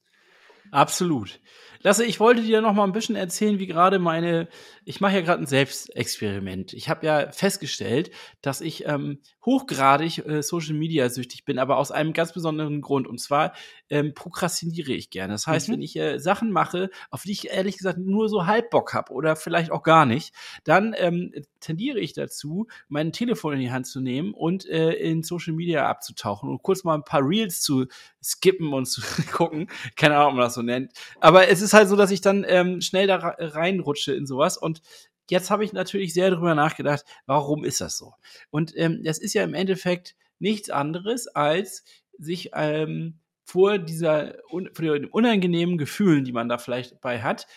[0.74, 1.40] Absolut.
[1.82, 4.48] Lasse, ich wollte dir noch mal ein bisschen erzählen, wie gerade meine,
[4.86, 6.74] ich mache ja gerade ein Selbstexperiment.
[6.74, 8.10] Ich habe ja festgestellt,
[8.42, 13.06] dass ich ähm, hochgradig äh, Social Media süchtig bin, aber aus einem ganz besonderen Grund.
[13.06, 13.54] Und zwar
[13.94, 15.34] ähm, prokrastiniere ich gerne.
[15.36, 15.74] Das heißt, Mhm.
[15.74, 19.14] wenn ich äh, Sachen mache, auf die ich ehrlich gesagt nur so halb Bock habe
[19.14, 20.34] oder vielleicht auch gar nicht,
[20.64, 25.22] dann ähm, tendiere ich dazu, mein Telefon in die Hand zu nehmen und äh, in
[25.22, 27.86] Social Media abzutauchen und kurz mal ein paar Reels zu
[28.24, 29.68] skippen und zu gucken.
[29.96, 30.92] Keine Ahnung, ob man das so nennt.
[31.20, 34.82] Aber es ist halt so, dass ich dann ähm, schnell da reinrutsche in sowas und
[35.30, 38.12] Jetzt habe ich natürlich sehr darüber nachgedacht, warum ist das so?
[38.52, 41.86] Und ähm, das ist ja im Endeffekt nichts anderes, als
[42.20, 47.48] sich ähm, vor dieser vor den unangenehmen Gefühlen, die man da vielleicht bei hat,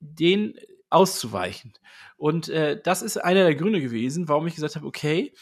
[0.00, 0.54] den
[0.90, 1.72] auszuweichen.
[2.16, 5.32] Und äh, das ist einer der Gründe gewesen, warum ich gesagt habe, okay,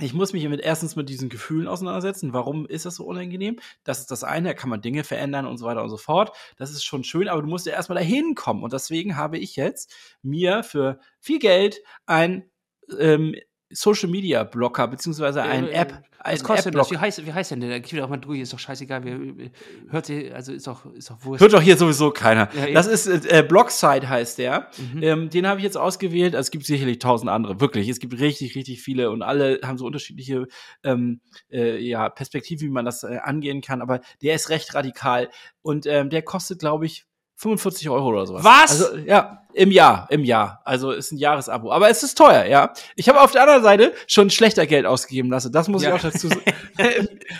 [0.00, 2.32] ich muss mich mit erstens mit diesen Gefühlen auseinandersetzen.
[2.32, 3.60] Warum ist das so unangenehm?
[3.84, 6.36] Das ist das eine, da kann man Dinge verändern und so weiter und so fort.
[6.56, 8.64] Das ist schon schön, aber du musst ja erstmal dahin kommen.
[8.64, 12.50] Und deswegen habe ich jetzt mir für viel Geld ein
[12.98, 13.36] ähm,
[13.74, 16.90] Social Media Blocker beziehungsweise ein Äh, App, ein Was kostet denn das?
[16.90, 17.80] Wie heißt, wie heißt denn der?
[17.80, 19.04] Gib doch mal durch, ist doch scheißegal.
[19.04, 19.50] Wir,
[19.90, 21.42] hört sie, also ist doch, ist doch wurscht.
[21.42, 22.48] Hört doch hier sowieso keiner.
[22.54, 24.70] Ja, das ist äh, Blockside heißt der.
[24.94, 25.02] Mhm.
[25.02, 26.34] Ähm, den habe ich jetzt ausgewählt.
[26.34, 27.88] Also es gibt sicherlich tausend andere, wirklich.
[27.88, 30.46] Es gibt richtig, richtig viele und alle haben so unterschiedliche
[30.82, 31.20] ähm,
[31.50, 33.82] äh, ja, Perspektiven, wie man das äh, angehen kann.
[33.82, 35.28] Aber der ist recht radikal
[35.60, 37.04] und ähm, der kostet, glaube ich,
[37.36, 38.44] 45 Euro oder sowas.
[38.44, 38.82] Was?
[38.84, 40.60] Also, ja, im Jahr, im Jahr.
[40.64, 41.70] Also ist ein Jahresabo.
[41.72, 42.72] Aber es ist teuer, ja.
[42.96, 45.52] Ich habe auf der anderen Seite schon schlechter Geld ausgegeben lassen.
[45.52, 45.90] Das muss Ja.
[45.90, 46.42] ich auch dazu sagen.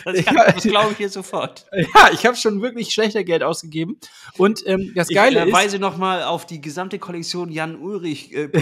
[0.04, 0.24] Das,
[0.54, 1.66] das glaube ich dir sofort.
[1.72, 3.98] ja, ich habe schon wirklich schlechter Geld ausgegeben.
[4.38, 5.52] Und ähm, das Ich Geile äh, ist.
[5.52, 8.32] weise noch mal auf die gesamte Kollektion Jan Ulrich.
[8.32, 8.48] Äh,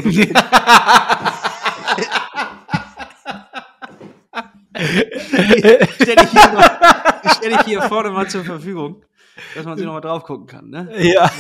[4.75, 6.81] stelle ich, hier
[7.37, 9.03] stell ich hier vorne mal zur Verfügung,
[9.55, 10.71] dass man sich noch mal drauf gucken kann.
[10.71, 10.91] Ne?
[10.99, 11.31] Ja.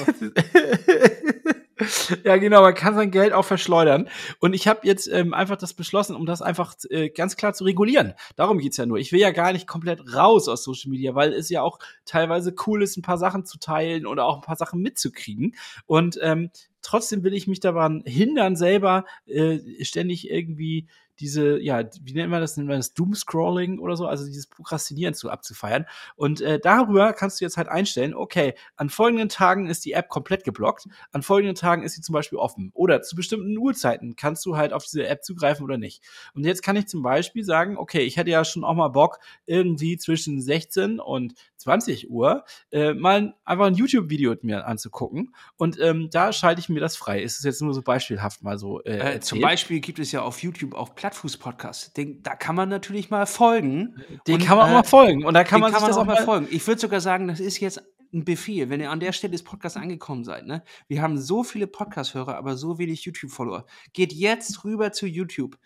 [2.24, 4.08] ja, genau, man kann sein Geld auch verschleudern.
[4.40, 7.64] Und ich habe jetzt ähm, einfach das beschlossen, um das einfach äh, ganz klar zu
[7.64, 8.14] regulieren.
[8.36, 8.98] Darum geht's ja nur.
[8.98, 12.54] Ich will ja gar nicht komplett raus aus Social Media, weil es ja auch teilweise
[12.66, 15.54] cool ist, ein paar Sachen zu teilen oder auch ein paar Sachen mitzukriegen.
[15.86, 16.50] Und ähm,
[16.82, 20.88] trotzdem will ich mich daran hindern, selber äh, ständig irgendwie
[21.20, 22.56] diese, ja, wie nennt man das?
[22.56, 24.06] Nennt man das Doomscrolling oder so?
[24.06, 25.86] Also dieses Prokrastinieren zu abzufeiern.
[26.16, 30.08] Und äh, darüber kannst du jetzt halt einstellen, okay, an folgenden Tagen ist die App
[30.08, 32.70] komplett geblockt, an folgenden Tagen ist sie zum Beispiel offen.
[32.74, 36.02] Oder zu bestimmten Uhrzeiten kannst du halt auf diese App zugreifen oder nicht.
[36.34, 39.18] Und jetzt kann ich zum Beispiel sagen, okay, ich hätte ja schon auch mal Bock,
[39.46, 45.34] irgendwie zwischen 16 und 20 Uhr äh, mal einfach ein YouTube-Video mir anzugucken.
[45.56, 47.22] Und ähm, da schalte ich mir das frei.
[47.22, 48.82] Es ist jetzt nur so beispielhaft mal so.
[48.82, 51.92] Äh, Äh, zum Beispiel gibt es ja auf YouTube auch Plattfuß-Podcasts.
[51.94, 53.96] Den- Da kann man natürlich mal folgen.
[54.28, 55.24] Den Und, kann man auch äh, mal folgen.
[55.24, 56.46] Und da kann man kann man das auch mal folgen.
[56.50, 57.82] Ich würde sogar sagen, das ist jetzt
[58.14, 60.46] ein Befehl, wenn ihr an der Stelle des Podcasts angekommen seid.
[60.46, 60.62] Ne?
[60.86, 63.66] Wir haben so viele Podcast-Hörer, aber so wenig YouTube-Follower.
[63.92, 65.58] Geht jetzt rüber zu YouTube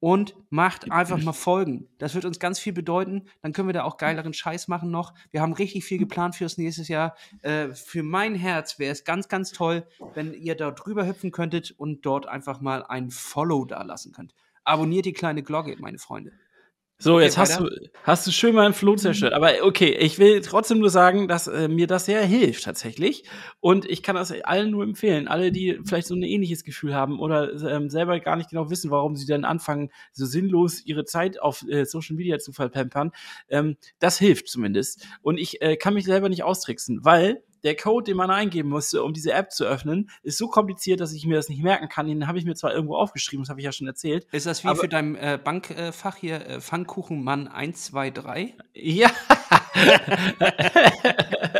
[0.00, 1.86] und macht einfach mal Folgen.
[1.98, 3.28] Das wird uns ganz viel bedeuten.
[3.42, 5.14] Dann können wir da auch geileren Scheiß machen noch.
[5.30, 7.14] Wir haben richtig viel geplant fürs nächste Jahr.
[7.42, 11.70] Äh, für mein Herz wäre es ganz, ganz toll, wenn ihr dort drüber hüpfen könntet
[11.70, 14.34] und dort einfach mal ein Follow da lassen könnt.
[14.70, 16.32] Abonniert die kleine Glocke, meine Freunde.
[17.02, 17.70] So, Okay, jetzt hast weiter.
[17.70, 19.32] du, hast du schön meinen Floh zerstört.
[19.32, 23.24] Aber okay, ich will trotzdem nur sagen, dass äh, mir das sehr hilft tatsächlich.
[23.58, 25.26] Und ich kann das allen nur empfehlen.
[25.26, 28.90] Alle, die vielleicht so ein ähnliches Gefühl haben oder ähm, selber gar nicht genau wissen,
[28.90, 33.12] warum sie dann anfangen, so sinnlos ihre Zeit auf äh, Social Media zu verpampern,
[33.48, 35.06] ähm, das hilft zumindest.
[35.22, 39.02] Und ich äh, kann mich selber nicht austricksen, weil der Code, den man eingeben musste,
[39.02, 42.06] um diese App zu öffnen, ist so kompliziert, dass ich mir das nicht merken kann.
[42.06, 44.26] Den habe ich mir zwar irgendwo aufgeschrieben, das habe ich ja schon erzählt.
[44.32, 48.54] Ist das wie für dein äh, Bankfach hier, äh, Pfannkuchenmann 1, 2, 3?
[48.74, 49.10] Ja.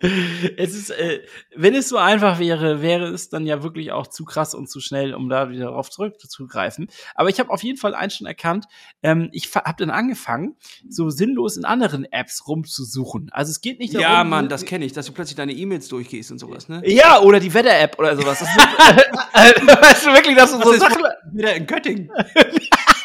[0.00, 1.22] es ist, äh,
[1.56, 4.80] wenn es so einfach wäre, wäre es dann ja wirklich auch zu krass und zu
[4.80, 6.88] schnell, um da wieder darauf zurückzugreifen.
[7.14, 8.66] Aber ich habe auf jeden Fall eins schon erkannt.
[9.02, 10.56] Ähm, ich habe dann angefangen,
[10.88, 13.30] so sinnlos in anderen Apps rumzusuchen.
[13.32, 15.88] Also es geht nicht darum, Ja, Mann, das kenne ich, dass du plötzlich deine E-Mails
[15.88, 16.82] durchgehst und sowas, ne?
[16.84, 18.38] Ja, oder die Wetter-App oder sowas.
[18.38, 18.56] Das ist,
[19.82, 21.02] weißt du wirklich, dass du so Sachen.
[21.32, 22.10] wieder in Göttingen.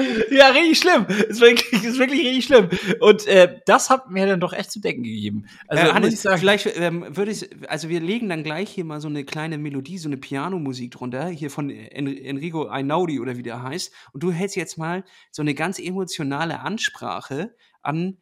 [0.30, 1.06] ja, richtig schlimm.
[1.28, 2.68] Ist wirklich, ist wirklich richtig schlimm.
[3.00, 5.46] Und äh, das hat mir dann doch echt zu denken gegeben.
[5.68, 9.00] Also äh, Hannes, sagen, vielleicht ähm, würde ich, also wir legen dann gleich hier mal
[9.00, 13.42] so eine kleine Melodie, so eine Pianomusik drunter, hier von En Enrico Einaudi oder wie
[13.42, 13.92] der heißt.
[14.12, 18.18] Und du hältst jetzt mal so eine ganz emotionale Ansprache an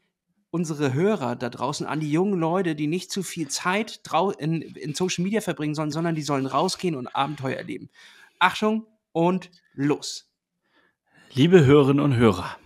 [0.50, 4.00] unsere Hörer da draußen, an die jungen Leute, die nicht zu viel Zeit
[4.38, 7.90] in, in Social Media verbringen sollen, sondern die sollen rausgehen und Abenteuer erleben.
[8.38, 10.27] Achtung und los.
[11.32, 12.56] Liebe Hörerinnen und Hörer,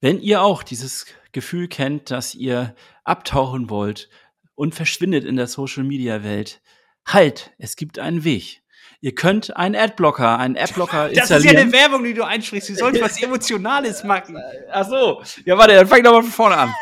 [0.00, 4.08] wenn ihr auch dieses Gefühl kennt, dass ihr abtauchen wollt
[4.54, 6.60] und verschwindet in der Social Media Welt,
[7.06, 8.62] halt, es gibt einen Weg.
[9.00, 11.56] Ihr könnt einen Adblocker, einen Adblocker Das ist ja installieren.
[11.64, 12.70] eine Werbung, die du einsprichst.
[12.70, 14.38] Du sollst was Emotionales machen.
[14.70, 15.22] Ach so.
[15.44, 16.74] Ja, warte, dann fang doch mal von vorne an.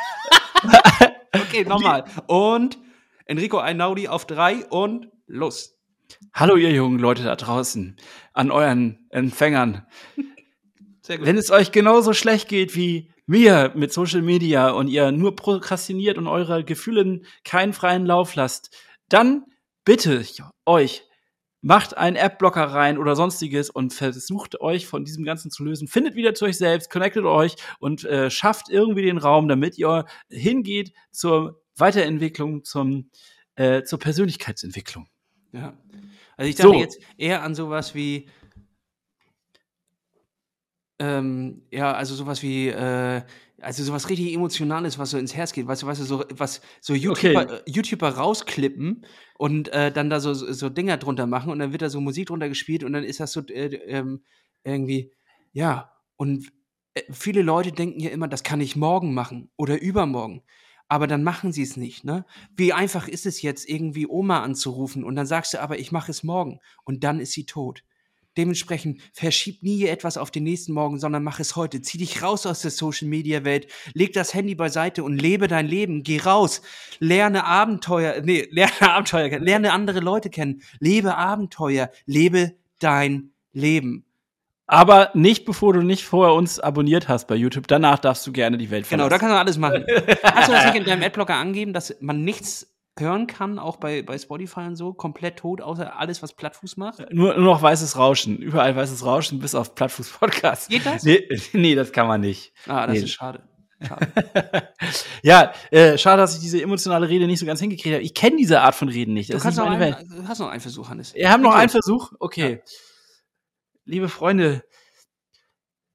[1.34, 2.04] Okay, nochmal.
[2.26, 2.78] Und
[3.24, 5.78] Enrico Einaudi auf drei und los.
[6.34, 7.96] Hallo, ihr jungen Leute da draußen,
[8.34, 9.86] an euren Empfängern.
[11.02, 11.26] Sehr gut.
[11.26, 16.16] Wenn es euch genauso schlecht geht wie mir mit Social Media und ihr nur prokrastiniert
[16.16, 18.76] und eure Gefühlen keinen freien Lauf lasst,
[19.08, 19.44] dann
[19.84, 21.04] bitte ich euch,
[21.60, 25.88] macht einen App-Blocker rein oder sonstiges und versucht euch von diesem Ganzen zu lösen.
[25.88, 30.06] Findet wieder zu euch selbst, connectet euch und äh, schafft irgendwie den Raum, damit ihr
[30.28, 33.10] hingeht zur Weiterentwicklung, zum,
[33.56, 35.08] äh, zur Persönlichkeitsentwicklung.
[35.52, 35.74] Ja.
[36.36, 36.80] Also ich dachte So.
[36.80, 38.28] jetzt eher an sowas wie,
[41.02, 43.22] ähm, ja, also sowas wie, äh,
[43.60, 46.60] also sowas richtig Emotionales, was so ins Herz geht, weißt du, weißt du, so, was
[46.80, 49.04] so YouTuber, äh, YouTuber rausklippen
[49.36, 52.28] und äh, dann da so, so Dinger drunter machen und dann wird da so Musik
[52.28, 54.22] drunter gespielt und dann ist das so äh, ähm,
[54.62, 55.12] irgendwie,
[55.52, 56.52] ja, und
[56.94, 60.42] äh, viele Leute denken ja immer, das kann ich morgen machen oder übermorgen.
[60.86, 62.26] Aber dann machen sie es nicht, ne?
[62.54, 66.12] Wie einfach ist es jetzt, irgendwie Oma anzurufen und dann sagst du, aber ich mache
[66.12, 67.82] es morgen und dann ist sie tot.
[68.36, 71.82] Dementsprechend verschieb nie etwas auf den nächsten Morgen, sondern mach es heute.
[71.82, 75.66] Zieh dich raus aus der Social Media Welt, leg das Handy beiseite und lebe dein
[75.66, 76.02] Leben.
[76.02, 76.62] Geh raus,
[76.98, 84.04] lerne Abenteuer, nee, lerne Abenteuer kennen, lerne andere Leute kennen, lebe Abenteuer, lebe dein Leben.
[84.66, 87.66] Aber nicht, bevor du nicht vorher uns abonniert hast bei YouTube.
[87.68, 89.58] Danach darfst du gerne die Welt Genau, da verlassen.
[89.58, 90.16] kannst du alles machen.
[90.22, 94.02] Hast du das nicht in deinem Adblocker angeben, dass man nichts hören kann, auch bei,
[94.02, 96.98] bei Spotify und so, komplett tot, außer alles, was Plattfuß macht?
[97.12, 98.36] nur, nur noch weißes Rauschen.
[98.38, 100.68] Überall weißes Rauschen, bis auf Plattfuß Podcast.
[100.68, 101.02] Geht das?
[101.02, 102.52] Nee, nee, das kann man nicht.
[102.66, 103.04] Ah, das Nee.
[103.04, 103.42] ist schade.
[103.86, 104.12] schade.
[105.24, 108.02] Ja, äh, schade, dass ich diese emotionale Rede nicht so ganz hingekriegt habe.
[108.04, 109.28] Ich kenne diese Art von Reden nicht.
[109.30, 111.14] Du Das kannst ist noch einen, du hast noch einen Versuch, Hannes.
[111.14, 111.60] Wir haben noch Bitte.
[111.60, 112.12] einen Versuch?
[112.18, 112.62] Okay.
[113.84, 114.64] Liebe Freunde,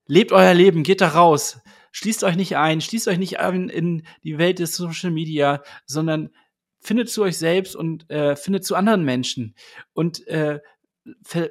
[0.06, 1.60] lebt euer Leben, geht da raus.
[1.92, 6.30] Schließt euch nicht ein, schließt euch nicht ein in die Welt des Social Media, sondern
[6.88, 9.54] findet zu euch selbst und äh, findet zu anderen Menschen.
[9.92, 10.58] Und äh,
[11.32, 11.48] äh,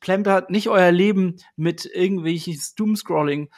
[0.00, 3.48] plempert nicht euer Leben mit irgendwelches Doomscrolling,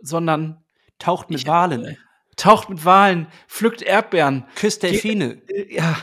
[0.00, 0.62] sondern
[0.98, 1.96] Taucht mit Ich- Walen,
[2.36, 4.44] taucht mit Walen, pflückt Erdbeeren.
[4.56, 5.42] küsst Delfine.
[5.48, 5.96] Äh, Ja.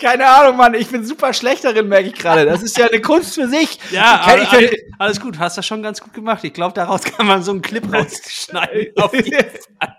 [0.00, 0.74] Keine Ahnung, Mann.
[0.74, 2.44] Ich bin super schlecht darin, merke ich gerade.
[2.44, 3.80] Das ist ja eine Kunst für sich.
[3.90, 4.70] Ja, kann, ich alles,
[5.00, 6.44] alles gut, hast das schon ganz gut gemacht.
[6.44, 8.96] Ich glaube, daraus kann man so einen Clip rausschneiden.
[9.02, 9.32] Auf jeden
[9.80, 9.96] Fall.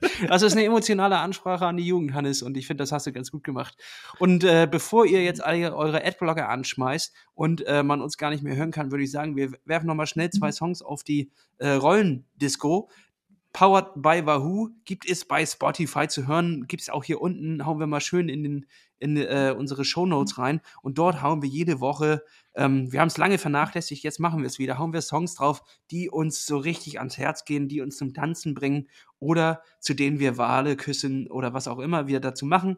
[0.28, 3.12] Das ist eine emotionale Ansprache an die Jugend, Hannes, und ich finde, das hast du
[3.12, 3.76] ganz gut gemacht.
[4.18, 8.42] Und äh, bevor ihr jetzt alle eure Adblocker anschmeißt und äh, man uns gar nicht
[8.42, 11.30] mehr hören kann, würde ich sagen, wir werfen noch mal schnell zwei Songs auf die
[11.58, 12.88] äh, Rollendisco.
[13.56, 17.80] Powered by Wahoo gibt es bei Spotify zu hören, gibt es auch hier unten, hauen
[17.80, 18.66] wir mal schön in, den,
[18.98, 20.60] in äh, unsere Shownotes rein.
[20.82, 22.22] Und dort hauen wir jede Woche,
[22.54, 25.62] ähm, wir haben es lange vernachlässigt, jetzt machen wir es wieder, hauen wir Songs drauf,
[25.90, 28.90] die uns so richtig ans Herz gehen, die uns zum Tanzen bringen
[29.20, 32.76] oder zu denen wir Wale küssen oder was auch immer wir dazu machen.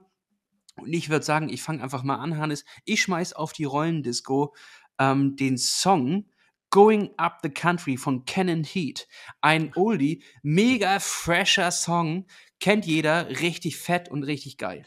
[0.76, 2.64] Und ich würde sagen, ich fange einfach mal an, Hannes.
[2.84, 4.54] Ich schmeiß auf die Rollendisco
[5.00, 6.26] ähm, den Song
[6.70, 9.06] Going Up the Country von Canon Heat.
[9.40, 12.26] Ein Oldie, mega fresher Song.
[12.60, 14.84] Kennt jeder, richtig fett und richtig geil.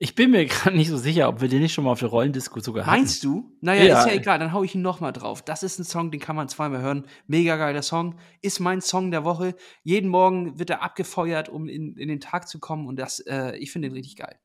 [0.00, 2.08] ich bin mir gerade nicht so sicher, ob wir den nicht schon mal auf der
[2.08, 2.98] Rollendisco sogar hatten.
[2.98, 3.56] Meinst du?
[3.60, 4.00] Naja, Ja.
[4.00, 5.40] ist ja egal, dann hau ich ihn nochmal drauf.
[5.40, 7.06] Das ist ein Song, den kann man zweimal hören.
[7.26, 8.18] Mega geiler Song.
[8.42, 9.54] Ist mein Song der Woche.
[9.82, 12.86] Jeden Morgen wird er abgefeuert, um in, in den Tag zu kommen.
[12.86, 14.36] Und das, äh, ich finde den richtig geil.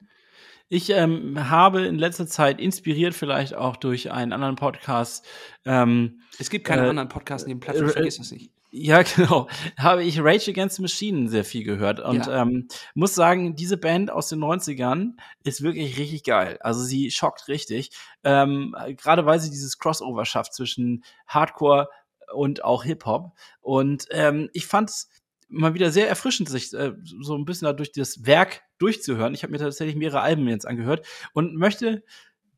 [0.69, 5.25] Ich ähm, habe in letzter Zeit inspiriert, vielleicht auch durch einen anderen Podcast,
[5.65, 8.51] ähm, Es gibt keine Äh, anderen Podcasts neben Plattform, äh, vergiss das nicht.
[8.71, 9.47] Ja, genau.
[9.79, 11.99] Habe ich Rage Against the Machine sehr viel gehört.
[11.99, 12.43] Und Ja.
[12.43, 15.13] ähm, muss sagen, diese Band aus den 90ern
[15.43, 16.59] ist wirklich richtig geil.
[16.61, 17.89] Also sie schockt richtig.
[18.23, 21.89] Ähm, Gerade weil sie dieses Crossover schafft zwischen Hardcore
[22.31, 23.31] und auch Hip-Hop.
[23.59, 25.09] Und ähm, ich fand es
[25.47, 29.33] mal wieder sehr erfrischend, sich äh, so ein bisschen da durch das Werk durchzuhören.
[29.33, 32.03] Ich habe mir tatsächlich mehrere Alben jetzt angehört und möchte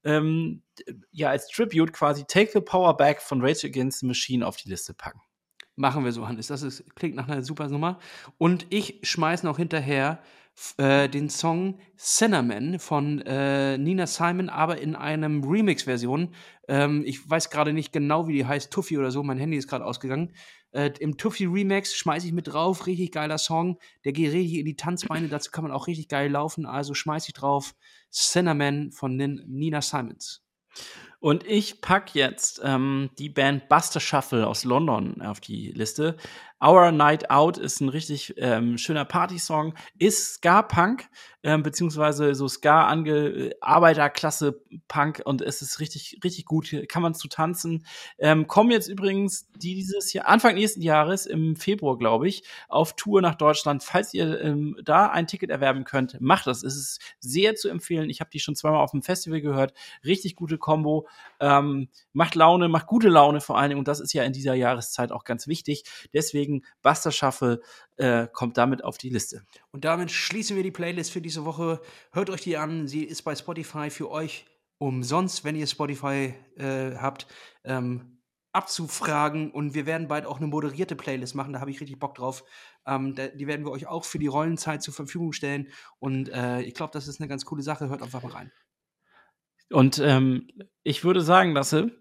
[0.03, 0.63] ähm,
[1.11, 4.69] ja als Tribute quasi Take the Power Back von Rage Against the Machine auf die
[4.69, 5.21] Liste packen.
[5.75, 6.47] Machen wir so, Hannes.
[6.47, 7.99] Das ist, klingt nach einer super Nummer.
[8.37, 10.21] Und ich schmeiß noch hinterher
[10.77, 16.33] äh, den Song Cinnamon von äh, Nina Simon, aber in einem Remix-Version.
[16.67, 19.23] Ähm, ich weiß gerade nicht genau, wie die heißt, Tuffy oder so.
[19.23, 20.33] Mein Handy ist gerade ausgegangen.
[20.71, 22.87] Äh, Im Tuffy Remix schmeiß ich mit drauf.
[22.87, 23.77] Richtig geiler Song.
[24.05, 25.27] Der geht richtig in die Tanzbeine.
[25.27, 26.65] Dazu kann man auch richtig geil laufen.
[26.65, 27.73] Also schmeiß ich drauf.
[28.11, 30.43] Cinnamon von Nin Nina Simons.
[31.19, 36.17] Und ich pack jetzt ähm, die Band Buster Shuffle aus London auf die Liste.
[36.63, 41.09] Our Night Out ist ein richtig ähm, schöner Party-Song, ist Ska-Punk,
[41.43, 47.15] ähm, beziehungsweise so Ska ange Arbeiterklasse Punk und es ist richtig, richtig gut, kann man
[47.15, 47.85] zu tanzen.
[48.19, 53.21] Ähm, kommen jetzt übrigens dieses Jahr, Anfang nächsten Jahres, im Februar, glaube ich, auf Tour
[53.21, 53.83] nach Deutschland.
[53.83, 56.63] Falls ihr ähm, da ein Ticket erwerben könnt, macht das.
[56.63, 58.09] Es ist sehr zu empfehlen.
[58.09, 59.73] Ich habe die schon zweimal auf dem Festival gehört.
[60.05, 61.07] Richtig gute Combo.
[61.39, 63.79] Ähm, macht Laune, macht gute Laune vor allen Dingen.
[63.79, 65.83] Und das ist ja in dieser Jahreszeit auch ganz wichtig.
[66.13, 66.50] Deswegen
[66.81, 67.61] Buster Shuffle
[67.97, 69.43] äh, kommt damit auf die Liste.
[69.71, 71.81] Und damit schließen wir die Playlist für diese Woche.
[72.11, 72.87] Hört euch die an.
[72.87, 74.45] Sie ist bei Spotify für euch
[74.77, 77.27] umsonst, wenn ihr Spotify äh, habt,
[77.63, 78.17] ähm,
[78.51, 79.51] abzufragen.
[79.51, 81.53] Und wir werden bald auch eine moderierte Playlist machen.
[81.53, 82.43] Da habe ich richtig Bock drauf.
[82.85, 85.67] Ähm, da, die werden wir euch auch für die Rollenzeit zur Verfügung stellen.
[85.99, 87.89] Und äh, ich glaube, das ist eine ganz coole Sache.
[87.89, 88.51] Hört einfach mal rein.
[89.69, 90.47] Und ähm,
[90.83, 91.91] ich würde sagen, Lasse,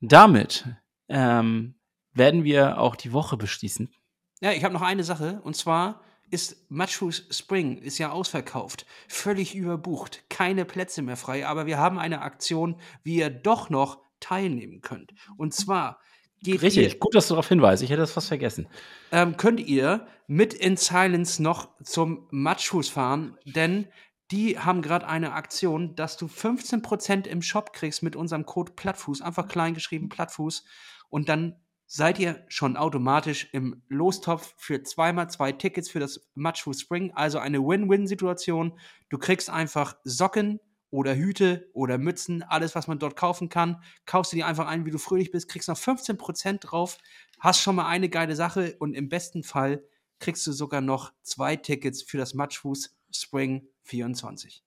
[0.00, 0.66] damit
[1.08, 1.74] ähm,
[2.12, 3.92] werden wir auch die Woche beschließen.
[4.40, 5.40] Ja, ich habe noch eine Sache.
[5.44, 11.66] Und zwar ist Matchus Spring ist ja ausverkauft, völlig überbucht, keine Plätze mehr frei, aber
[11.66, 15.12] wir haben eine Aktion, wie ihr doch noch teilnehmen könnt.
[15.36, 15.98] Und zwar
[16.42, 17.82] geht Richtig, ihr, gut, dass du darauf hinweist.
[17.82, 18.68] Ich hätte das fast vergessen.
[19.12, 23.88] ähm, könnt ihr mit In Silence noch zum Matchus fahren, denn
[24.30, 29.22] die haben gerade eine Aktion, dass du 15% im Shop kriegst mit unserem Code Plattfuß,
[29.22, 30.64] einfach klein geschrieben Plattfuß
[31.08, 31.56] und dann
[31.92, 37.40] seid ihr schon automatisch im Lostopf für zweimal zwei Tickets für das Matchfuß Spring, also
[37.40, 38.78] eine Win-Win-Situation.
[39.08, 40.60] Du kriegst einfach Socken
[40.90, 43.82] oder Hüte oder Mützen, alles, was man dort kaufen kann.
[44.06, 46.96] Kaufst du dir einfach ein, wie du fröhlich bist, kriegst noch 15% drauf,
[47.40, 49.82] hast schon mal eine geile Sache und im besten Fall
[50.20, 54.62] kriegst du sogar noch zwei Tickets für das Matchfuß Spring 24.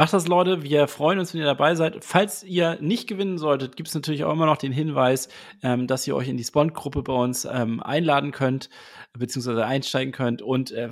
[0.00, 0.62] Macht das, Leute.
[0.62, 2.02] Wir freuen uns, wenn ihr dabei seid.
[2.02, 5.28] Falls ihr nicht gewinnen solltet, gibt es natürlich auch immer noch den Hinweis,
[5.62, 8.70] ähm, dass ihr euch in die Spawn-Gruppe bei uns ähm, einladen könnt,
[9.12, 10.88] beziehungsweise einsteigen könnt und äh,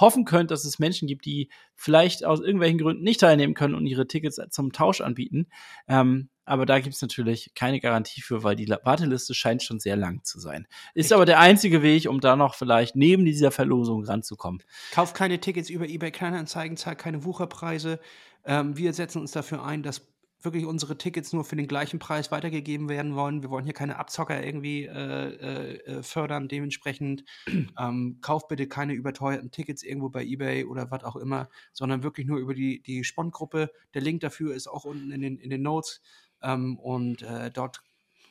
[0.00, 3.84] hoffen könnt, dass es Menschen gibt, die vielleicht aus irgendwelchen Gründen nicht teilnehmen können und
[3.84, 5.48] ihre Tickets zum Tausch anbieten.
[5.86, 9.96] Ähm, aber da gibt es natürlich keine Garantie für, weil die Warteliste scheint schon sehr
[9.96, 10.66] lang zu sein.
[10.94, 14.62] Ist aber der einzige Weg, um da noch vielleicht neben dieser Verlosung ranzukommen.
[14.92, 18.00] Kauft keine Tickets über eBay Kleinanzeigen, zahlt keine Wucherpreise.
[18.44, 20.08] Ähm, wir setzen uns dafür ein, dass
[20.40, 23.42] wirklich unsere Tickets nur für den gleichen Preis weitergegeben werden wollen.
[23.42, 26.48] Wir wollen hier keine Abzocker irgendwie äh, äh, äh, fördern.
[26.48, 27.24] Dementsprechend
[27.78, 32.26] ähm, kauft bitte keine überteuerten Tickets irgendwo bei eBay oder was auch immer, sondern wirklich
[32.26, 33.70] nur über die, die Spon-Gruppe.
[33.94, 36.00] Der Link dafür ist auch unten in den, in den Notes.
[36.40, 37.82] Ähm, und äh, dort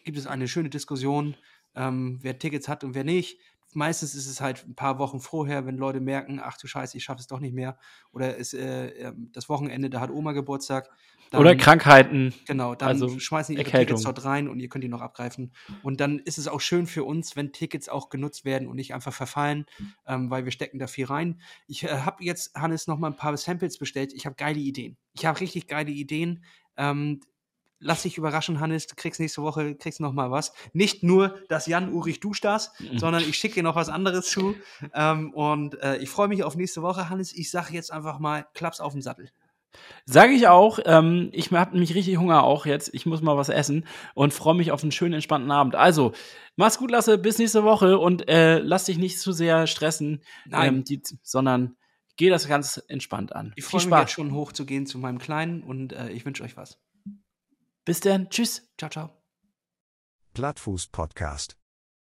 [0.05, 1.35] gibt es eine schöne Diskussion,
[1.75, 3.39] ähm, wer Tickets hat und wer nicht.
[3.77, 7.03] Meistens ist es halt ein paar Wochen vorher, wenn Leute merken, ach du Scheiße, ich
[7.03, 7.77] schaffe es doch nicht mehr.
[8.11, 10.89] Oder ist äh, ähm, das Wochenende, da hat Oma Geburtstag.
[11.29, 12.33] Dann- Oder Krankheiten.
[12.47, 13.97] Genau, dann Also schmeißen die ihre Erkältung.
[13.97, 15.51] Tickets dort rein und ihr könnt die noch abgreifen.
[15.83, 18.95] Und dann ist es auch schön für uns, wenn Tickets auch genutzt werden und nicht
[18.95, 19.67] einfach verfallen,
[20.07, 21.39] ähm, weil wir stecken da viel rein.
[21.67, 24.11] Ich äh, habe jetzt, Hannes, noch mal ein paar Samples bestellt.
[24.11, 24.97] Ich habe geile Ideen.
[25.13, 26.43] Ich habe richtig geile Ideen.
[26.77, 27.19] Ähm,
[27.79, 28.87] lass dich überraschen, Hannes.
[28.87, 30.53] Du kriegst nächste Woche kriegst noch mal was.
[30.73, 34.55] Nicht nur das Jan Ulrich du das, sondern ich schicke dir noch was anderes zu.
[34.93, 37.33] Ähm, und äh, ich freue mich auf nächste Woche, Hannes.
[37.33, 39.29] Ich sage jetzt einfach mal, klaps auf den Sattel.
[40.05, 40.79] Sage ich auch.
[40.85, 42.93] Ähm, ich habe nämlich richtig Hunger auch jetzt.
[42.93, 45.75] Ich muss mal was essen und freue mich auf einen schönen, entspannten Abend.
[45.75, 46.13] Also,
[46.55, 47.17] mach's gut, Lasse.
[47.17, 51.75] Bis nächste Woche und äh, lass dich nicht zu sehr stressen, ähm, die, sondern
[52.15, 53.53] geh das ganz entspannt an.
[53.55, 56.57] Ich Viel freue mich jetzt schon hochzugehen zu meinem Kleinen und äh, ich wünsche euch
[56.57, 56.79] was.
[57.87, 58.29] Bis dann.
[58.29, 58.67] Tschüss.
[58.77, 59.09] Ciao, ciao.
[60.33, 61.56] Plattfuß Podcast.